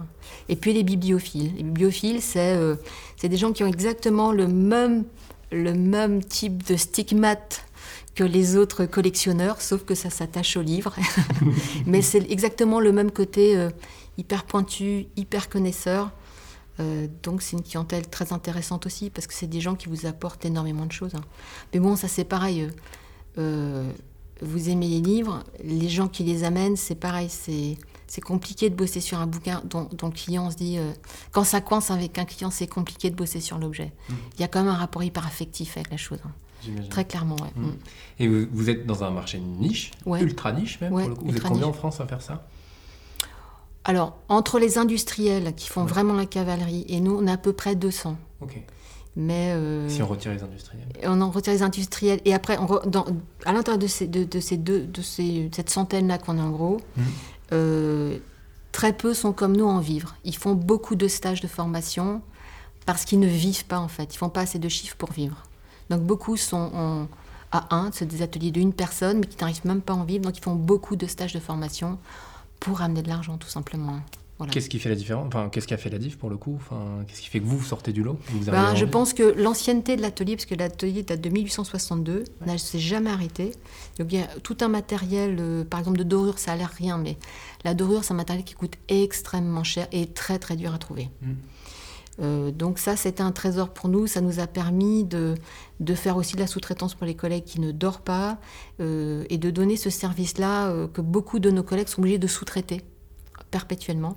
Et 0.49 0.57
puis 0.57 0.73
les 0.73 0.83
bibliophiles. 0.83 1.53
Les 1.57 1.63
bibliophiles, 1.63 2.23
c'est 2.23 2.57
euh, 2.57 2.77
des 3.23 3.37
gens 3.37 3.53
qui 3.53 3.63
ont 3.63 3.67
exactement 3.69 4.33
le 4.33 4.47
même, 4.49 5.05
le 5.53 5.75
même 5.75 6.25
type 6.25 6.67
de 6.67 6.77
stigmate 6.77 7.65
que 8.15 8.25
les 8.25 8.57
autres 8.57 8.87
collectionneurs, 8.87 9.61
sauf 9.61 9.85
que 9.85 9.95
ça 9.95 10.11
s'attache 10.11 10.57
au 10.57 10.63
livre. 10.63 10.95
Mais 11.87 12.03
c'est 12.03 12.31
exactement 12.31 12.81
le 12.81 12.93
même 12.93 13.11
côté 13.11 13.57
euh, 13.57 13.71
hyper 14.19 14.45
pointu, 14.45 15.07
hyper 15.17 15.49
connaisseur. 15.49 16.11
Euh, 16.81 17.07
donc 17.23 17.43
c'est 17.43 17.57
une 17.57 17.63
clientèle 17.63 18.09
très 18.09 18.33
intéressante 18.33 18.87
aussi 18.87 19.11
parce 19.11 19.27
que 19.27 19.35
c'est 19.35 19.47
des 19.47 19.61
gens 19.61 19.75
qui 19.75 19.89
vous 19.89 20.07
apportent 20.07 20.45
énormément 20.45 20.87
de 20.87 20.93
choses. 20.93 21.15
hein. 21.15 21.21
Mais 21.73 21.81
bon, 21.81 21.97
ça 21.97 22.09
c'est 22.09 22.25
pareil. 22.25 22.69
euh, 23.39 23.91
vous 24.43 24.71
aimez 24.71 24.89
les 24.89 25.01
livres, 25.01 25.45
les 25.63 25.89
gens 25.91 26.09
qui 26.09 26.25
les 26.25 26.45
amènent, 26.45 26.77
c'est 26.77 26.95
pareil. 26.95 27.29
C'est 27.29 27.77
c'est 28.07 28.21
compliqué 28.23 28.71
de 28.71 28.75
bosser 28.75 29.01
sur 29.01 29.21
un 29.21 29.27
bouquin 29.29 29.63
dont, 29.65 29.89
dont 29.93 30.09
le 30.09 30.13
client 30.13 30.51
se 30.51 30.57
dit 30.57 30.79
euh, 30.79 30.91
quand 31.31 31.45
ça 31.45 31.61
coince 31.61 31.93
avec 31.93 32.19
un 32.19 32.25
client, 32.25 32.51
c'est 32.51 32.67
compliqué 32.67 33.09
de 33.09 33.15
bosser 33.15 33.41
sur 33.41 33.59
l'objet. 33.59 33.93
Mm. 34.09 34.15
Il 34.35 34.41
y 34.41 34.45
a 34.45 34.49
quand 34.49 34.61
même 34.65 34.69
un 34.73 34.77
rapport 34.77 35.05
hyper 35.05 35.25
affectif 35.27 35.77
avec 35.77 35.93
la 35.93 35.97
chose. 35.97 36.19
Très 36.91 37.05
clairement, 37.05 37.37
ouais. 37.37 37.51
Mm. 37.57 37.67
Mm. 37.67 37.77
Et 38.21 38.29
vous, 38.29 38.47
vous 38.53 38.71
êtes 38.71 38.87
dans 38.87 39.03
un 39.05 39.11
marché 39.11 39.39
niche, 39.39 39.91
Ouais. 40.07 40.21
ultra 40.23 40.53
niche 40.53 40.81
même 40.81 40.93
Ouais, 40.93 41.03
pour 41.03 41.11
le 41.11 41.15
coup. 41.17 41.25
Vous 41.27 41.37
êtes 41.37 41.43
combien 41.43 41.67
niche. 41.67 41.69
en 41.69 41.73
France 41.73 42.01
à 42.01 42.07
faire 42.07 42.23
ça? 42.23 42.47
Alors, 43.85 44.19
entre 44.29 44.59
les 44.59 44.79
industriels 44.79 45.55
qui 45.55 45.69
font 45.69 45.83
Ouais. 45.85 45.89
vraiment 45.89 46.13
la 46.15 46.27
cavalerie 46.27 46.85
et 46.89 47.01
nous, 47.01 47.17
on 47.17 47.27
a 47.27 47.33
à 47.33 47.37
peu 47.37 47.53
près 47.53 47.75
200. 47.75 48.17
Ok. 48.41 48.61
Mais 49.17 49.53
euh, 49.55 49.89
Si 49.89 50.03
on 50.03 50.07
retire 50.07 50.33
les 50.33 50.43
industriels? 50.43 50.87
on 51.05 51.21
en 51.21 51.31
retire 51.31 51.53
les 51.53 51.63
industriels. 51.63 52.21
Et 52.25 52.35
après, 52.35 52.59
on 52.59 52.67
re- 52.67 52.89
dans- 52.89 53.07
à 53.45 53.53
l'intérieur 53.53 53.79
de, 53.79 53.87
ces, 53.87 54.07
de, 54.07 54.23
de 54.25 54.39
ces 54.41 54.57
deux, 54.57 54.83
de 54.87 55.03
ces, 55.03 55.51
cette 55.55 55.71
centaine-là 55.71 56.19
qu'on 56.19 56.39
a 56.39 56.43
en 56.43 56.51
gros, 56.51 56.77
Mhm. 56.97 57.05
euh, 57.53 58.19
très 58.71 58.93
peu 58.93 59.15
sont 59.15 59.33
comme 59.33 59.57
nous 59.57 59.67
en 59.67 59.81
vivre. 59.81 60.15
Ils 60.25 60.37
font 60.37 60.55
beaucoup 60.55 60.95
de 60.95 61.09
stages 61.09 61.41
de 61.41 61.49
formation 61.49 62.23
parce 62.87 63.05
qu'ils 63.05 63.19
ne 63.19 63.27
vivent 63.27 63.65
pas 63.65 63.79
en 63.81 63.89
fait. 63.89 64.15
Ils 64.15 64.19
font 64.19 64.29
pas 64.29 64.43
assez 64.43 64.59
de 64.61 64.69
chiffres 64.69 64.97
pour 64.97 65.11
vivre. 65.11 65.43
Donc 65.91 66.03
beaucoup 66.03 66.37
sont 66.37 66.71
en 66.75 67.09
A1, 67.53 67.91
c'est 67.93 68.07
des 68.07 68.23
ateliers 68.23 68.51
d'une 68.51 68.73
personne, 68.73 69.19
mais 69.19 69.27
qui 69.27 69.37
n'arrivent 69.41 69.67
même 69.67 69.83
pas 69.83 69.93
à 69.93 69.97
en 69.97 70.05
vivre. 70.05 70.25
Donc 70.25 70.39
ils 70.39 70.43
font 70.43 70.55
beaucoup 70.55 70.97
de 70.97 71.07
stages 71.07 71.33
de 71.33 71.41
formation 71.41 71.99
pour 72.61 72.81
amener 72.83 73.03
de 73.03 73.09
l'argent 73.09 73.37
tout 73.37 73.49
simplement. 73.49 74.01
Voilà. 74.41 74.55
Qu'est-ce 74.55 74.71
qui 74.71 74.79
fait 74.79 74.89
la 74.89 74.95
différence? 74.95 75.27
Enfin, 75.27 75.51
qu'est-ce 75.51 75.67
qui 75.67 75.75
a 75.75 75.77
fait 75.77 75.91
la 75.91 75.99
diff 75.99 76.17
pour 76.17 76.31
le 76.31 76.39
coup? 76.39 76.57
Enfin, 76.57 77.05
qu'est-ce 77.07 77.21
qui 77.21 77.29
fait 77.29 77.41
que 77.41 77.45
vous, 77.45 77.59
vous 77.59 77.65
sortez 77.67 77.93
du 77.93 78.03
lot? 78.03 78.19
Vous 78.29 78.51
Ben, 78.51 78.69
à 78.69 78.75
je 78.75 78.87
en 78.87 78.89
pense 78.89 79.13
que 79.13 79.23
l'ancienneté 79.23 79.97
de 79.97 80.01
l'atelier, 80.01 80.35
parce 80.35 80.47
que 80.47 80.55
l'atelier 80.55 81.03
date 81.03 81.21
de 81.21 81.29
1862, 81.29 82.25
ne 82.47 82.57
s'est 82.57 82.79
jamais 82.79 83.11
arrêté. 83.11 83.51
Donc 83.99 84.11
il 84.11 84.19
y 84.19 84.23
a 84.23 84.27
tout 84.43 84.57
un 84.63 84.69
matériel, 84.69 85.37
euh, 85.39 85.65
par 85.65 85.79
exemple 85.79 85.99
de 85.99 86.05
dorure, 86.05 86.39
ça 86.39 86.53
a 86.53 86.57
l'air 86.57 86.71
rien, 86.75 86.97
mais 86.97 87.19
la 87.65 87.75
dorure, 87.75 88.03
c'est 88.03 88.15
un 88.15 88.17
matériel 88.17 88.43
qui 88.47 88.55
coûte 88.55 88.77
extrêmement 88.89 89.63
cher 89.63 89.89
et 89.93 90.07
très 90.07 90.39
très 90.39 90.57
dur 90.57 90.73
à 90.73 90.79
trouver. 90.79 91.11
Mm. 91.21 91.33
Euh, 92.21 92.51
donc 92.51 92.79
ça, 92.79 92.97
c'était 92.97 93.23
un 93.23 93.33
trésor 93.33 93.71
pour 93.71 93.89
nous. 93.89 94.07
Ça 94.07 94.21
nous 94.21 94.41
a 94.41 94.47
permis 94.47 95.05
de, 95.05 95.37
faire 95.95 96.17
aussi 96.17 96.35
de 96.35 96.41
la 96.41 96.47
sous-traitance 96.47 96.95
pour 96.95 97.07
les 97.07 97.15
collègues 97.15 97.45
qui 97.45 97.61
ne 97.61 97.73
dorment 97.73 98.03
pas 98.05 98.39
euh, 98.81 99.25
et 99.31 99.39
de 99.39 99.51
donner 99.51 99.77
ce 99.77 99.91
service-là 99.91 100.69
euh, 100.69 100.89
que 100.89 101.01
beaucoup 101.01 101.39
de 101.39 101.51
nos 101.51 101.63
collègues 101.63 101.89
sont 101.89 102.01
obligés 102.01 102.19
de 102.19 102.27
sous-traiter 102.27 102.83
perpétuellement. 103.51 104.17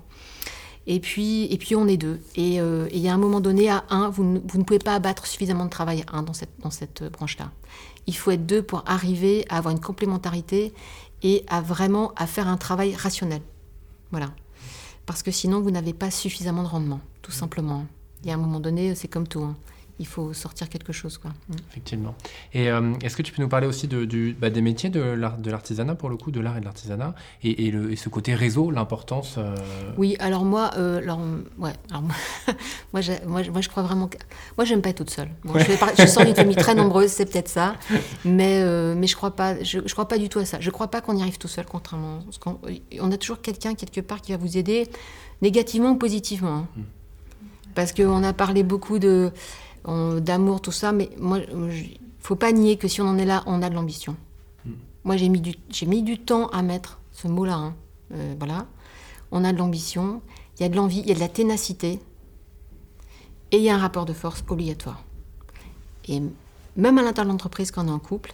Et 0.86 1.00
puis, 1.00 1.46
et 1.46 1.56
puis 1.56 1.74
on 1.74 1.88
est 1.88 1.96
deux. 1.96 2.20
Et 2.36 2.56
il 2.56 2.98
y 2.98 3.08
a 3.08 3.14
un 3.14 3.18
moment 3.18 3.40
donné, 3.40 3.70
à 3.70 3.84
un, 3.88 4.10
vous 4.10 4.22
ne, 4.22 4.38
vous 4.46 4.58
ne 4.58 4.64
pouvez 4.64 4.78
pas 4.78 4.94
abattre 4.94 5.26
suffisamment 5.26 5.64
de 5.64 5.70
travail 5.70 6.04
à 6.12 6.18
un 6.18 6.22
dans 6.22 6.34
cette, 6.34 6.50
dans 6.60 6.70
cette 6.70 7.04
branche-là. 7.04 7.50
Il 8.06 8.14
faut 8.14 8.30
être 8.32 8.44
deux 8.44 8.62
pour 8.62 8.84
arriver 8.86 9.46
à 9.48 9.56
avoir 9.56 9.72
une 9.72 9.80
complémentarité 9.80 10.74
et 11.22 11.42
à 11.48 11.62
vraiment 11.62 12.12
à 12.16 12.26
faire 12.26 12.48
un 12.48 12.58
travail 12.58 12.94
rationnel. 12.94 13.40
Voilà. 14.10 14.28
Parce 15.06 15.22
que 15.22 15.30
sinon, 15.30 15.60
vous 15.60 15.70
n'avez 15.70 15.92
pas 15.92 16.10
suffisamment 16.10 16.62
de 16.62 16.68
rendement, 16.68 17.00
tout 17.22 17.30
simplement. 17.30 17.86
Il 18.22 18.28
y 18.28 18.30
a 18.30 18.34
un 18.34 18.38
moment 18.38 18.60
donné, 18.60 18.94
c'est 18.94 19.08
comme 19.08 19.28
tout. 19.28 19.42
hein. 19.42 19.56
Il 19.98 20.06
faut 20.06 20.32
sortir 20.32 20.68
quelque 20.68 20.92
chose. 20.92 21.18
Quoi. 21.18 21.30
Mm. 21.48 21.54
Effectivement. 21.70 22.14
Et 22.52 22.70
euh, 22.70 22.94
est-ce 23.02 23.16
que 23.16 23.22
tu 23.22 23.32
peux 23.32 23.42
nous 23.42 23.48
parler 23.48 23.66
aussi 23.66 23.86
de, 23.86 24.04
du, 24.04 24.36
bah, 24.38 24.50
des 24.50 24.60
métiers 24.60 24.90
de 24.90 25.00
l'artisanat, 25.50 25.94
pour 25.94 26.08
le 26.08 26.16
coup, 26.16 26.30
de 26.30 26.40
l'art 26.40 26.56
et 26.56 26.60
de 26.60 26.64
l'artisanat, 26.64 27.14
et, 27.42 27.66
et, 27.66 27.96
ce 27.96 28.08
côté 28.08 28.34
réseau, 28.34 28.70
l'importance 28.70 29.36
euh, 29.38 29.54
Oui, 29.96 30.16
alors 30.18 30.44
moi, 30.44 30.72
euh, 30.76 30.98
alors, 30.98 31.20
ouais, 31.58 31.72
alors, 31.90 32.02
moi, 32.02 32.14
moi, 32.92 33.00
moi, 33.26 33.60
je 33.60 33.68
crois 33.68 33.82
vraiment 33.82 34.08
que... 34.08 34.18
Moi, 34.56 34.64
j'aime 34.64 34.82
pas 34.82 34.90
être 34.90 34.98
toute 34.98 35.10
seule. 35.10 35.30
je, 35.44 36.02
je, 36.02 36.06
sors 36.06 36.24
d'une 36.24 36.34
famille 36.34 36.56
très 36.56 36.74
nombreuse, 36.74 37.10
c'est 37.10 37.26
peut-être 37.26 37.48
ça, 37.48 37.76
mais, 38.24 38.64
mais 38.94 39.06
je 39.06 39.16
crois 39.16 39.30
pas, 39.30 39.62
je, 39.62 39.80
je, 39.84 39.92
crois 39.92 40.08
pas 40.08 40.18
du 40.18 40.28
tout 40.28 40.40
à 40.40 40.44
ça. 40.44 40.58
Je 40.60 40.70
crois 40.70 40.88
pas 40.88 41.00
qu'on 41.00 41.16
y 41.16 41.20
arrive 41.22 41.38
tout 41.38 41.48
seul, 41.48 41.66
contrairement... 41.66 42.20
On, 42.46 42.58
on 43.00 43.12
a 43.12 43.16
toujours 43.16 43.40
quelqu'un, 43.40 43.74
quelque 43.74 44.00
part, 44.00 44.20
qui 44.20 44.32
va 44.32 44.38
vous 44.38 44.58
aider, 44.58 44.88
négativement 45.40 45.90
ou 45.90 45.96
positivement. 45.96 46.56
Hein. 46.56 46.68
Mm. 46.76 46.82
Parce 47.74 47.92
qu'on 47.92 48.22
a 48.22 48.32
parlé 48.32 48.62
beaucoup 48.62 48.98
de 48.98 49.32
d'amour, 49.86 50.60
tout 50.60 50.72
ça, 50.72 50.92
mais 50.92 51.10
moi, 51.18 51.38
faut 52.20 52.36
pas 52.36 52.52
nier 52.52 52.76
que 52.76 52.88
si 52.88 53.02
on 53.02 53.08
en 53.08 53.18
est 53.18 53.26
là, 53.26 53.42
on 53.46 53.62
a 53.62 53.68
de 53.68 53.74
l'ambition. 53.74 54.16
Mm. 54.64 54.70
Moi, 55.04 55.16
j'ai 55.16 55.28
mis, 55.28 55.40
du, 55.40 55.54
mis 55.86 56.02
du 56.02 56.18
temps 56.18 56.48
à 56.48 56.62
mettre 56.62 57.00
ce 57.12 57.28
mot-là. 57.28 57.54
Hein. 57.54 57.74
Euh, 58.12 58.34
voilà. 58.38 58.66
On 59.30 59.44
a 59.44 59.52
de 59.52 59.58
l'ambition, 59.58 60.22
il 60.58 60.62
y 60.62 60.66
a 60.66 60.68
de 60.68 60.76
l'envie, 60.76 61.00
il 61.00 61.08
y 61.08 61.12
a 61.12 61.14
de 61.14 61.20
la 61.20 61.28
ténacité, 61.28 62.00
et 63.50 63.58
il 63.58 63.62
y 63.62 63.68
a 63.68 63.74
un 63.74 63.78
rapport 63.78 64.04
de 64.04 64.12
force 64.12 64.42
obligatoire. 64.48 65.02
Et 66.08 66.22
même 66.76 66.98
à 66.98 67.02
l'intérieur 67.02 67.26
de 67.26 67.32
l'entreprise, 67.32 67.70
quand 67.70 67.84
on 67.84 67.88
est 67.88 67.92
en 67.92 67.98
couple, 67.98 68.32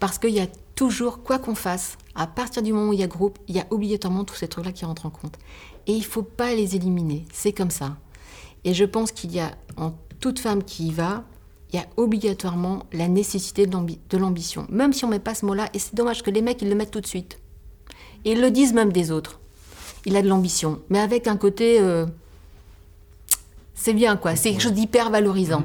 parce 0.00 0.18
qu'il 0.18 0.30
y 0.30 0.40
a 0.40 0.46
toujours, 0.74 1.22
quoi 1.22 1.38
qu'on 1.38 1.54
fasse, 1.54 1.96
à 2.14 2.26
partir 2.26 2.62
du 2.62 2.72
moment 2.72 2.90
où 2.90 2.92
il 2.92 3.00
y 3.00 3.04
a 3.04 3.06
groupe, 3.06 3.38
il 3.48 3.54
y 3.54 3.60
a 3.60 3.66
obligatoirement 3.70 4.24
tous 4.24 4.34
ces 4.34 4.48
trucs-là 4.48 4.72
qui 4.72 4.84
rentrent 4.84 5.06
en 5.06 5.10
compte. 5.10 5.38
Et 5.86 5.92
il 5.92 6.00
ne 6.00 6.04
faut 6.04 6.22
pas 6.22 6.54
les 6.54 6.76
éliminer, 6.76 7.24
c'est 7.32 7.52
comme 7.52 7.70
ça. 7.70 7.96
Et 8.64 8.74
je 8.74 8.84
pense 8.84 9.12
qu'il 9.12 9.32
y 9.32 9.40
a 9.40 9.52
en 9.76 9.92
toute 10.22 10.38
femme 10.38 10.62
qui 10.62 10.86
y 10.86 10.92
va, 10.92 11.24
il 11.72 11.76
y 11.76 11.78
a 11.82 11.86
obligatoirement 11.96 12.84
la 12.92 13.08
nécessité 13.08 13.66
de 13.66 14.16
l'ambition. 14.16 14.66
Même 14.70 14.92
si 14.92 15.04
on 15.04 15.08
ne 15.08 15.14
met 15.14 15.18
pas 15.18 15.34
ce 15.34 15.44
mot-là, 15.44 15.68
et 15.74 15.78
c'est 15.78 15.94
dommage 15.94 16.22
que 16.22 16.30
les 16.30 16.40
mecs, 16.42 16.62
ils 16.62 16.68
le 16.68 16.74
mettent 16.74 16.92
tout 16.92 17.00
de 17.00 17.06
suite. 17.06 17.38
Et 18.24 18.32
ils 18.32 18.40
le 18.40 18.50
disent 18.50 18.72
même 18.72 18.92
des 18.92 19.10
autres. 19.10 19.40
Il 20.06 20.16
a 20.16 20.22
de 20.22 20.28
l'ambition, 20.28 20.80
mais 20.88 21.00
avec 21.00 21.26
un 21.26 21.36
côté... 21.36 21.78
Euh, 21.80 22.06
c'est 23.74 23.94
bien, 23.94 24.16
quoi. 24.16 24.36
C'est 24.36 24.50
quelque 24.50 24.62
chose 24.62 24.74
d'hyper 24.74 25.10
valorisant. 25.10 25.64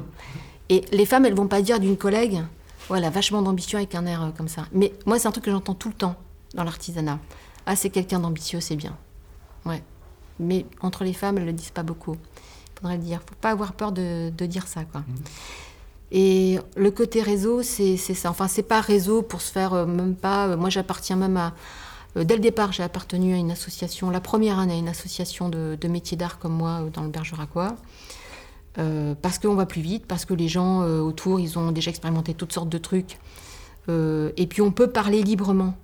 Et 0.68 0.84
les 0.90 1.06
femmes, 1.06 1.24
elles 1.24 1.36
vont 1.36 1.46
pas 1.46 1.62
dire 1.62 1.78
d'une 1.78 1.96
collègue, 1.96 2.42
voilà, 2.88 3.10
vachement 3.10 3.42
d'ambition 3.42 3.78
avec 3.78 3.94
un 3.94 4.06
air 4.06 4.22
euh, 4.24 4.30
comme 4.36 4.48
ça. 4.48 4.66
Mais 4.72 4.92
moi, 5.06 5.20
c'est 5.20 5.28
un 5.28 5.30
truc 5.30 5.44
que 5.44 5.52
j'entends 5.52 5.74
tout 5.74 5.88
le 5.88 5.94
temps 5.94 6.16
dans 6.54 6.64
l'artisanat. 6.64 7.20
Ah, 7.64 7.76
c'est 7.76 7.90
quelqu'un 7.90 8.18
d'ambitieux, 8.18 8.60
c'est 8.60 8.76
bien. 8.76 8.96
Ouais. 9.64 9.82
Mais 10.40 10.66
entre 10.80 11.04
les 11.04 11.12
femmes, 11.12 11.38
elles 11.38 11.46
le 11.46 11.52
disent 11.52 11.70
pas 11.70 11.84
beaucoup 11.84 12.16
faudrait 12.78 12.96
le 12.96 13.02
dire. 13.02 13.20
Faut 13.26 13.34
pas 13.40 13.50
avoir 13.50 13.72
peur 13.72 13.92
de, 13.92 14.30
dire 14.30 14.66
ça, 14.66 14.84
quoi. 14.84 15.00
Mmh. 15.00 15.14
Et 16.10 16.58
le 16.76 16.90
côté 16.90 17.20
réseau, 17.22 17.62
c'est 17.62 17.96
ça. 17.96 18.30
Enfin, 18.30 18.48
c'est 18.48 18.62
pas 18.62 18.80
réseau 18.80 19.22
pour 19.22 19.42
se 19.42 19.52
faire 19.52 19.74
euh, 19.74 19.86
même 19.86 20.14
pas. 20.14 20.48
Euh, 20.48 20.56
moi, 20.56 20.70
j'appartiens 20.70 21.16
même 21.16 21.36
à. 21.36 21.54
Euh, 22.16 22.24
dès 22.24 22.34
le 22.34 22.40
départ, 22.40 22.72
j'ai 22.72 22.82
appartenu 22.82 23.34
à 23.34 23.36
une 23.36 23.50
association, 23.50 24.08
la 24.08 24.20
première 24.20 24.58
année, 24.58 24.74
à 24.74 24.78
une 24.78 24.88
association 24.88 25.50
de, 25.50 25.76
métiers 25.88 26.16
d'art 26.16 26.38
comme 26.38 26.54
moi 26.54 26.82
dans 26.92 27.02
le 27.02 27.08
Bergeracois. 27.08 27.76
Parce 29.22 29.40
qu'on 29.40 29.56
va 29.56 29.66
plus 29.66 29.80
vite, 29.80 30.06
parce 30.06 30.24
que 30.24 30.34
les 30.34 30.46
gens 30.46 30.84
autour, 31.00 31.40
ils 31.40 31.58
ont 31.58 31.72
déjà 31.72 31.90
expérimenté 31.90 32.32
toutes 32.32 32.52
sortes 32.52 32.68
de 32.68 32.78
trucs. 32.78 33.18
et 33.88 34.46
puis, 34.48 34.62
on 34.62 34.70
peut 34.70 34.86
parler 34.86 35.20
librement 35.20 35.74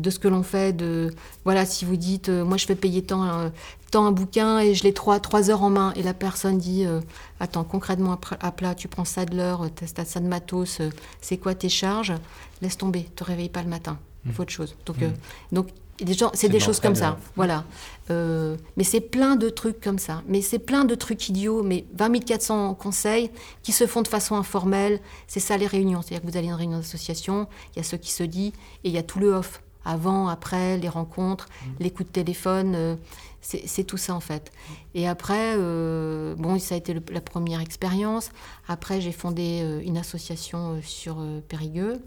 de 0.00 0.10
ce 0.10 0.18
que 0.18 0.28
l'on 0.28 0.42
fait. 0.42 0.76
De 0.76 1.12
voilà, 1.44 1.66
si 1.66 1.84
vous 1.84 1.96
dites, 1.96 2.28
euh, 2.28 2.44
moi 2.44 2.56
je 2.56 2.66
fais 2.66 2.74
payer 2.74 3.02
tant, 3.02 3.24
euh, 3.24 3.48
tant 3.90 4.06
un 4.06 4.12
bouquin 4.12 4.58
et 4.58 4.74
je 4.74 4.84
l'ai 4.84 4.92
trois, 4.92 5.20
trois 5.20 5.50
heures 5.50 5.62
en 5.62 5.70
main, 5.70 5.92
et 5.96 6.02
la 6.02 6.14
personne 6.14 6.58
dit, 6.58 6.84
euh, 6.84 7.00
attends, 7.38 7.64
concrètement 7.64 8.18
à 8.40 8.52
plat, 8.52 8.74
tu 8.74 8.88
prends 8.88 9.04
ça 9.04 9.24
de 9.24 9.36
l'heure, 9.36 9.68
tu 9.74 9.84
as 9.84 10.04
ça 10.04 10.20
de 10.20 10.26
matos, 10.26 10.80
c'est 11.20 11.36
quoi 11.36 11.54
tes 11.54 11.68
charges? 11.68 12.14
Laisse 12.62 12.76
tomber, 12.76 13.04
te 13.16 13.24
réveille 13.24 13.48
pas 13.48 13.62
le 13.62 13.68
matin, 13.68 13.98
il 14.26 14.32
faut 14.32 14.42
autre 14.42 14.52
chose. 14.52 14.76
Donc, 14.86 14.98
mmh. 14.98 15.12
donc 15.52 15.68
c'est 16.34 16.48
des 16.48 16.60
choses 16.60 16.80
comme 16.80 16.94
ça, 16.94 17.18
voilà. 17.36 17.64
mais 18.08 18.84
c'est 18.84 19.00
plein 19.00 19.36
de 19.36 19.50
trucs 19.50 19.80
comme 19.80 19.98
ça. 19.98 20.22
Mais 20.26 20.40
c'est 20.40 20.58
plein 20.58 20.86
de 20.86 20.94
trucs 20.94 21.28
idiots, 21.28 21.62
mais 21.62 21.84
20 21.94 22.24
400 22.24 22.74
conseils 22.74 23.30
qui 23.62 23.72
se 23.72 23.86
font 23.86 24.00
de 24.00 24.08
façon 24.08 24.34
informelle. 24.36 25.00
C'est 25.26 25.40
ça 25.40 25.58
les 25.58 25.66
réunions. 25.66 26.00
C'est-à-dire 26.00 26.22
que 26.22 26.30
vous 26.30 26.38
allez 26.38 26.48
à 26.48 26.52
une 26.52 26.56
réunion 26.56 26.78
d'association, 26.78 27.48
il 27.74 27.78
y 27.78 27.80
a 27.80 27.82
ce 27.82 27.96
qui 27.96 28.12
se 28.12 28.22
dit, 28.22 28.54
et 28.82 28.88
il 28.88 28.92
y 28.92 28.98
a 28.98 29.02
tout 29.02 29.18
le 29.18 29.34
off 29.34 29.60
avant, 29.84 30.28
après, 30.28 30.76
les 30.76 30.88
rencontres, 30.88 31.48
mmh. 31.48 31.68
les 31.80 31.90
coups 31.90 32.08
de 32.08 32.12
téléphone, 32.12 32.74
euh, 32.74 32.96
c'est 33.40 33.84
tout 33.84 33.96
ça 33.96 34.14
en 34.14 34.20
fait. 34.20 34.52
Et 34.94 35.08
après, 35.08 35.54
euh, 35.56 36.34
bon, 36.36 36.58
ça 36.58 36.74
a 36.74 36.78
été 36.78 36.94
la 37.10 37.20
première 37.20 37.60
expérience. 37.60 38.30
Après, 38.68 39.00
j'ai 39.00 39.12
fondé 39.12 39.60
euh, 39.62 39.80
une 39.82 39.96
association 39.96 40.80
sur 40.82 41.24
Périgueux. 41.48 42.00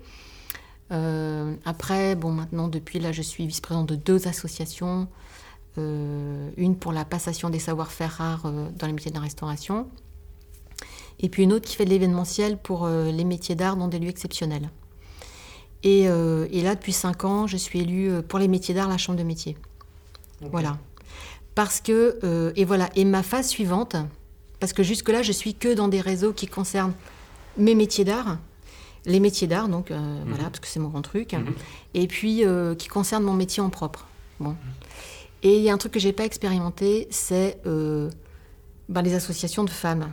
après, 1.66 2.16
bon, 2.16 2.32
maintenant, 2.32 2.68
depuis 2.68 3.00
là, 3.00 3.12
je 3.12 3.24
suis 3.24 3.48
vice-présidente 3.48 3.90
de 3.90 3.96
deux 3.96 4.28
associations. 4.28 5.08
une 5.78 6.76
pour 6.80 6.94
la 6.94 7.04
passation 7.04 7.50
des 7.50 7.58
savoir-faire 7.58 8.12
rares 8.12 8.52
dans 8.78 8.86
les 8.86 8.94
métiers 8.94 9.10
de 9.10 9.16
la 9.16 9.24
restauration. 9.24 9.88
Et 11.20 11.30
puis 11.30 11.44
une 11.44 11.54
autre 11.54 11.68
qui 11.68 11.76
fait 11.76 11.86
de 11.86 11.90
l'événementiel 11.90 12.58
pour 12.58 12.88
les 12.88 13.24
métiers 13.24 13.56
d'art 13.56 13.76
dans 13.76 13.88
des 13.88 13.98
lieux 13.98 14.10
exceptionnels. 14.10 14.70
Euh, 15.86 16.48
et, 16.52 16.62
là, 16.62 16.76
depuis 16.76 16.94
cinq 16.94 17.26
ans, 17.26 17.48
je 17.48 17.58
suis 17.58 17.80
élue 17.82 18.12
euh, 18.12 18.22
pour 18.22 18.40
les 18.40 18.48
métiers 18.48 18.74
d'art, 18.74 18.88
la 18.88 18.98
chambre 18.98 19.18
de 19.18 19.24
métier. 19.24 19.58
Voilà. 20.52 20.78
Parce 21.56 21.82
que, 21.82 22.20
euh, 22.24 22.52
et 22.56 22.66
voilà, 22.66 22.90
et 22.96 23.06
ma 23.06 23.24
phase 23.24 23.48
suivante, 23.48 23.96
parce 24.60 24.74
que 24.74 24.84
jusque-là, 24.84 25.22
je 25.22 25.32
suis 25.32 25.54
que 25.54 25.74
dans 25.74 25.88
des 25.88 26.02
réseaux 26.02 26.34
qui 26.34 26.48
concernent 26.48 26.94
mes 27.58 27.76
métiers 27.76 28.06
d'art, 28.06 28.38
les 29.06 29.20
métiers 29.20 29.48
d'art, 29.48 29.68
donc 29.68 29.92
mhm. 29.92 30.24
voilà, 30.28 30.46
parce 30.46 30.60
que 30.60 30.68
c'est 30.68 30.80
mon 30.80 30.90
grand 30.90 31.02
truc, 31.02 31.34
mhm. 31.34 31.54
et 31.94 32.08
puis 32.08 32.44
qui 32.78 32.88
concernent 32.88 33.24
mon 33.24 33.34
métier 33.34 33.62
en 33.62 33.70
propre. 33.70 34.08
Bon. 34.40 34.56
Et 35.44 35.58
il 35.58 35.64
y 35.64 35.70
a 35.70 35.74
un 35.74 35.78
truc 35.78 35.92
que 35.92 36.00
j'ai 36.00 36.14
pas 36.14 36.26
expérimenté, 36.26 37.08
c'est 37.12 37.62
ben, 37.66 39.02
les 39.02 39.14
associations 39.14 39.64
de 39.64 39.70
femmes. 39.70 40.12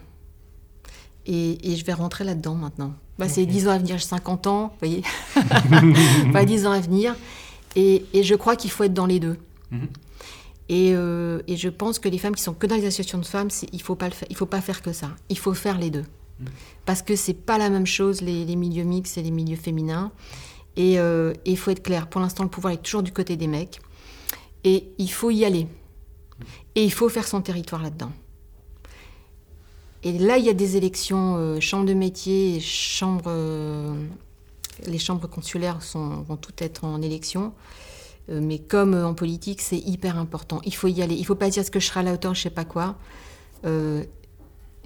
Et, 1.26 1.72
et 1.72 1.76
je 1.76 1.84
vais 1.84 1.92
rentrer 1.92 2.24
là-dedans 2.24 2.54
maintenant. 2.54 2.94
Bah, 3.18 3.28
c'est 3.28 3.44
10 3.44 3.68
ans 3.68 3.72
à 3.72 3.78
venir, 3.78 3.98
j'ai 3.98 4.04
50 4.04 4.46
ans, 4.46 4.68
vous 4.68 4.78
voyez. 4.88 5.02
Pas 6.32 6.44
10 6.44 6.66
ans 6.66 6.72
à 6.72 6.80
venir. 6.80 7.14
Et, 7.76 8.04
et 8.12 8.22
je 8.22 8.34
crois 8.34 8.56
qu'il 8.56 8.70
faut 8.70 8.84
être 8.84 8.94
dans 8.94 9.06
les 9.06 9.20
deux. 9.20 9.36
Mhm. 9.70 9.88
Et, 10.68 10.92
euh, 10.94 11.42
et, 11.48 11.56
je 11.56 11.68
pense 11.68 11.98
que 11.98 12.08
les 12.08 12.18
femmes 12.18 12.34
qui 12.34 12.42
sont 12.42 12.54
que 12.54 12.66
dans 12.66 12.76
les 12.76 12.86
associations 12.86 13.18
de 13.18 13.26
femmes, 13.26 13.48
il 13.72 13.78
ne 13.78 13.82
faut, 13.82 13.96
pas 13.96 14.08
il 14.28 14.36
faut 14.36 14.46
pas 14.46 14.60
faire 14.60 14.82
que 14.82 14.92
ça. 14.92 15.10
Il 15.28 15.38
faut 15.38 15.52
faire 15.52 15.78
les 15.78 15.90
deux. 15.90 16.04
Mhm. 16.38 16.46
Parce 16.86 17.02
que 17.02 17.16
c'est 17.16 17.34
pas 17.34 17.58
la 17.58 17.70
même 17.70 17.86
chose, 17.86 18.20
les, 18.20 18.44
les, 18.44 18.56
milieux 18.56 18.84
mixtes 18.84 19.18
et 19.18 19.22
les 19.22 19.32
milieux 19.32 19.56
féminins. 19.56 20.12
Et 20.76 20.98
euh, 20.98 21.34
il 21.44 21.58
faut 21.58 21.70
être 21.72 21.82
clair, 21.82 22.06
pour 22.06 22.20
l'instant, 22.20 22.44
le 22.44 22.50
pouvoir 22.50 22.72
est 22.72 22.82
toujours 22.82 23.02
du 23.02 23.12
côté 23.12 23.36
des 23.36 23.48
mecs. 23.48 23.80
Et 24.64 24.88
il 24.98 25.10
faut 25.10 25.30
y 25.30 25.44
aller. 25.44 25.66
Et 26.74 26.84
il 26.84 26.92
faut 26.92 27.08
faire 27.08 27.26
son 27.26 27.40
territoire 27.42 27.82
là-dedans. 27.82 28.12
Et 30.02 30.18
là, 30.18 30.38
il 30.38 30.44
y 30.44 30.48
a 30.48 30.54
des 30.54 30.76
élections, 30.76 31.36
euh, 31.36 31.60
chambre 31.60 31.84
de 31.84 31.92
métier, 31.92 32.58
chambre, 32.60 33.24
euh, 33.26 33.94
les 34.86 34.98
chambres 34.98 35.28
consulaires 35.28 35.78
vont 35.94 36.36
toutes 36.36 36.62
être 36.62 36.84
en 36.84 37.02
élection. 37.02 37.52
Euh, 38.30 38.40
mais 38.42 38.58
comme 38.58 38.94
en 38.94 39.12
politique, 39.12 39.60
c'est 39.60 39.78
hyper 39.78 40.18
important. 40.18 40.60
Il 40.64 40.74
faut 40.74 40.88
y 40.88 41.02
aller. 41.02 41.14
Il 41.16 41.20
ne 41.20 41.26
faut 41.26 41.34
pas 41.34 41.50
dire 41.50 41.64
ce 41.64 41.70
que 41.70 41.80
je 41.80 41.86
serai 41.86 42.00
à 42.00 42.02
la 42.02 42.14
hauteur, 42.14 42.34
je 42.34 42.40
ne 42.40 42.42
sais 42.44 42.50
pas 42.50 42.64
quoi. 42.64 42.96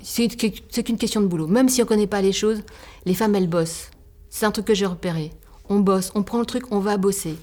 c'est 0.02 0.82
qu'une 0.82 0.98
question 0.98 1.20
de 1.20 1.26
boulot. 1.26 1.46
Même 1.46 1.68
si 1.68 1.80
on 1.80 1.84
ne 1.84 1.88
connaît 1.88 2.08
pas 2.08 2.20
les 2.20 2.32
choses, 2.32 2.62
les 3.04 3.14
femmes, 3.14 3.36
elles 3.36 3.48
bossent. 3.48 3.90
C'est 4.30 4.46
un 4.46 4.50
truc 4.50 4.66
que 4.66 4.74
j'ai 4.74 4.86
repéré. 4.86 5.30
On 5.68 5.78
bosse, 5.78 6.10
on 6.16 6.24
prend 6.24 6.40
le 6.40 6.46
truc, 6.46 6.64
on 6.72 6.80
va 6.80 6.96
bosser. 6.96 7.36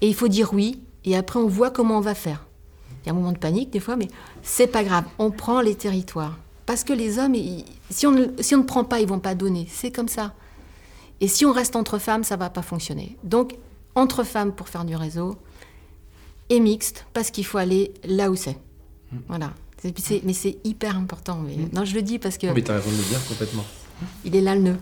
Et 0.00 0.08
il 0.08 0.14
faut 0.14 0.28
dire 0.28 0.54
oui, 0.54 0.80
et 1.04 1.16
après 1.16 1.40
on 1.40 1.48
voit 1.48 1.70
comment 1.70 1.98
on 1.98 2.00
va 2.00 2.14
faire. 2.14 2.46
Il 3.02 3.06
y 3.06 3.10
a 3.10 3.12
un 3.12 3.16
moment 3.16 3.32
de 3.32 3.38
panique 3.38 3.70
des 3.70 3.80
fois, 3.80 3.96
mais 3.96 4.08
c'est 4.42 4.68
pas 4.68 4.84
grave. 4.84 5.04
On 5.18 5.30
prend 5.30 5.60
les 5.60 5.74
territoires. 5.74 6.38
Parce 6.68 6.84
que 6.84 6.92
les 6.92 7.18
hommes, 7.18 7.34
si, 7.88 8.06
on, 8.06 8.30
si 8.40 8.54
on 8.54 8.58
ne 8.58 8.62
prend 8.64 8.84
pas, 8.84 9.00
ils 9.00 9.08
vont 9.08 9.20
pas 9.20 9.34
donner. 9.34 9.66
C'est 9.72 9.90
comme 9.90 10.06
ça. 10.06 10.34
Et 11.22 11.26
si 11.26 11.46
on 11.46 11.50
reste 11.50 11.76
entre 11.76 11.98
femmes, 11.98 12.24
ça 12.24 12.36
va 12.36 12.50
pas 12.50 12.60
fonctionner. 12.60 13.16
Donc, 13.24 13.56
entre 13.94 14.22
femmes 14.22 14.52
pour 14.52 14.68
faire 14.68 14.84
du 14.84 14.94
réseau, 14.94 15.38
et 16.50 16.60
mixte, 16.60 17.06
parce 17.14 17.30
qu'il 17.30 17.46
faut 17.46 17.56
aller 17.56 17.94
là 18.04 18.30
où 18.30 18.36
c'est. 18.36 18.58
Hmm. 19.10 19.20
Voilà. 19.28 19.52
mais 19.82 20.34
c'est 20.34 20.58
hyper 20.62 20.98
important. 20.98 21.38
Mais, 21.42 21.54
hmm. 21.54 21.70
Non, 21.72 21.86
je 21.86 21.94
le 21.94 22.02
dis 22.02 22.18
parce 22.18 22.36
que... 22.36 22.48
Mais 22.48 22.60
tu 22.60 22.70
as 22.70 22.74
raison 22.74 22.90
de 22.90 22.96
le 22.98 23.02
dire 23.02 23.26
complètement. 23.26 23.64
Il 24.26 24.36
est 24.36 24.42
là 24.42 24.54
le 24.54 24.60
nœud. 24.60 24.76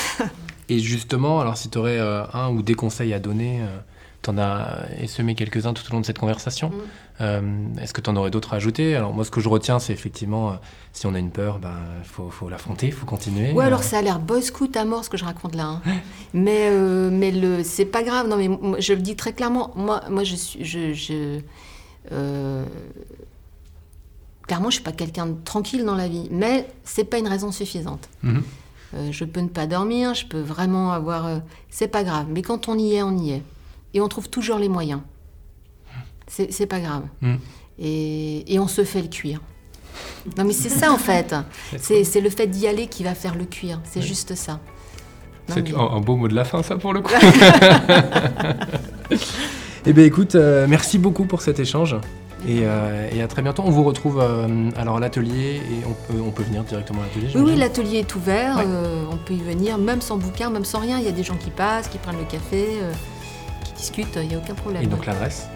et 0.70 0.78
justement, 0.78 1.40
alors 1.40 1.58
si 1.58 1.68
tu 1.68 1.76
aurais 1.76 1.98
euh, 1.98 2.24
un 2.32 2.48
ou 2.48 2.62
des 2.62 2.74
conseils 2.74 3.12
à 3.12 3.18
donner... 3.18 3.60
Euh, 3.60 3.78
tu 4.22 4.30
en 4.30 4.38
as 4.38 4.86
semé 5.06 5.34
quelques-uns 5.34 5.74
tout 5.74 5.84
au 5.88 5.92
long 5.92 6.00
de 6.00 6.06
cette 6.06 6.18
conversation. 6.18 6.70
Mm. 6.70 6.82
Euh, 7.20 7.40
est-ce 7.80 7.92
que 7.92 8.00
tu 8.00 8.08
en 8.10 8.16
aurais 8.16 8.30
d'autres 8.30 8.52
à 8.52 8.56
ajouter? 8.56 8.94
Alors 8.94 9.12
moi, 9.12 9.24
ce 9.24 9.30
que 9.30 9.40
je 9.40 9.48
retiens, 9.48 9.78
c'est 9.78 9.92
effectivement, 9.92 10.50
euh, 10.50 10.54
si 10.92 11.06
on 11.06 11.14
a 11.14 11.18
une 11.18 11.30
peur, 11.30 11.56
il 11.58 11.62
ben, 11.62 11.76
faut, 12.04 12.30
faut 12.30 12.48
l'affronter, 12.48 12.86
il 12.86 12.92
faut 12.92 13.06
continuer. 13.06 13.52
Ouais, 13.52 13.64
alors 13.64 13.82
ça 13.82 13.98
a 13.98 14.02
l'air 14.02 14.20
boy 14.20 14.42
scout 14.42 14.76
à 14.76 14.84
mort 14.84 15.04
ce 15.04 15.10
que 15.10 15.16
je 15.16 15.24
raconte 15.24 15.54
là. 15.54 15.66
Hein. 15.66 15.82
mais 16.34 16.68
euh, 16.70 17.10
mais 17.12 17.30
le, 17.32 17.62
c'est 17.64 17.86
pas 17.86 18.02
grave. 18.02 18.28
Non, 18.28 18.36
mais 18.36 18.80
je 18.80 18.92
le 18.92 19.00
dis 19.00 19.16
très 19.16 19.32
clairement. 19.32 19.72
Moi, 19.74 20.02
moi 20.08 20.24
je 20.24 20.36
suis... 20.36 20.64
Je, 20.64 20.92
je 20.94 21.40
clairement, 24.48 24.70
je 24.70 24.76
suis 24.76 24.82
pas 24.82 24.92
quelqu'un 24.92 25.26
de 25.26 25.36
tranquille 25.44 25.84
dans 25.84 25.94
la 25.94 26.08
vie, 26.08 26.26
mais 26.32 26.66
c'est 26.82 27.04
pas 27.04 27.18
une 27.18 27.28
raison 27.28 27.52
suffisante. 27.52 28.08
Mhm. 28.22 28.42
Euh, 28.94 29.12
je 29.12 29.24
peux 29.24 29.40
ne 29.40 29.48
pas 29.48 29.66
dormir, 29.66 30.14
je 30.14 30.26
peux 30.26 30.40
vraiment 30.40 30.92
avoir. 30.92 31.26
euh, 31.26 31.38
c'est 31.70 31.88
pas 31.88 32.02
grave. 32.02 32.26
Mais 32.30 32.42
quand 32.42 32.68
on 32.68 32.78
y 32.78 32.94
est, 32.94 33.02
on 33.02 33.16
y 33.18 33.32
est. 33.32 33.42
Et 33.94 34.00
on 34.00 34.08
trouve 34.08 34.28
toujours 34.28 34.58
les 34.58 34.68
moyens. 34.68 35.02
C'est 36.28 36.66
pas 36.66 36.80
grave. 36.80 37.02
Mm. 37.20 37.34
Et, 37.80 38.54
et 38.54 38.58
on 38.58 38.68
se 38.68 38.84
fait 38.84 39.02
le 39.02 39.08
cuir. 39.08 39.40
Non, 40.36 40.44
mais 40.44 40.52
c'est 40.52 40.68
ça 40.68 40.92
en 40.92 40.98
fait. 40.98 41.34
C'est 41.78 42.20
le 42.20 42.30
fait 42.30 42.46
d'y 42.46 42.66
aller 42.66 42.86
qui 42.86 43.02
va 43.02 43.14
faire 43.14 43.34
le 43.34 43.44
cuir. 43.44 43.80
C'est 43.84 44.02
juste 44.02 44.34
ça. 44.34 44.60
C'est 45.48 45.62
mais- 45.62 45.74
un, 45.74 45.96
un 45.96 46.00
beau 46.00 46.16
mot 46.16 46.28
de 46.28 46.34
la 46.34 46.44
fin, 46.44 46.62
ça, 46.62 46.76
pour 46.76 46.92
le 46.92 47.00
coup. 47.00 47.12
eh 49.86 49.92
bien, 49.92 50.04
écoute, 50.04 50.34
euh, 50.34 50.66
merci 50.68 50.98
beaucoup 50.98 51.24
pour 51.24 51.40
cet 51.40 51.58
échange. 51.58 51.96
Et, 52.46 52.60
euh, 52.62 53.08
et 53.10 53.22
à 53.22 53.26
très 53.26 53.42
bientôt. 53.42 53.62
On 53.66 53.70
vous 53.70 53.82
retrouve 53.82 54.20
euh, 54.20 54.70
alors 54.76 54.98
à 54.98 55.00
l'atelier 55.00 55.56
et 55.56 55.84
on 55.86 56.12
peut, 56.12 56.20
on 56.24 56.30
peut 56.30 56.44
venir 56.44 56.62
directement 56.62 57.00
à 57.00 57.04
l'atelier. 57.06 57.30
Oui, 57.34 57.52
oui, 57.52 57.56
l'atelier 57.56 57.98
est 57.98 58.14
ouvert. 58.14 58.58
Ouais. 58.58 58.64
on 59.10 59.16
peut 59.16 59.34
y 59.34 59.42
venir, 59.42 59.78
même 59.78 60.00
sans 60.00 60.18
bouquin, 60.18 60.50
même 60.50 60.64
sans 60.64 60.80
rien. 60.80 60.98
Il 60.98 61.04
y 61.04 61.08
a 61.08 61.12
des 61.12 61.24
gens 61.24 61.36
qui 61.36 61.50
passent, 61.50 61.88
qui 61.88 61.98
prennent 61.98 62.18
le 62.18 62.24
café, 62.24 62.66
qui 63.64 63.72
discutent. 63.72 64.16
Il 64.22 64.28
n'y 64.28 64.34
a 64.34 64.38
aucun 64.38 64.54
problème. 64.54 64.82
Et 64.82 64.86
donc 64.86 65.06
l'adresse 65.06 65.48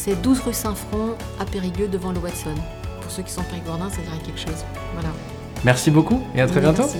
C'est 0.00 0.14
12 0.22 0.40
rue 0.42 0.52
Saint-Front, 0.54 1.16
à 1.40 1.44
Périgueux, 1.44 1.88
devant 1.88 2.12
le 2.12 2.20
Watson. 2.20 2.54
Pour 3.02 3.10
ceux 3.10 3.24
qui 3.24 3.32
sont 3.32 3.42
périgourdins, 3.42 3.90
ça 3.90 3.96
dirait 4.00 4.18
quelque 4.24 4.38
chose. 4.38 4.64
Voilà. 4.94 5.08
Merci 5.64 5.90
beaucoup 5.90 6.22
et 6.36 6.40
à 6.40 6.46
très 6.46 6.60
Oui, 6.60 6.62
bientôt. 6.66 6.82
merci. 6.84 6.98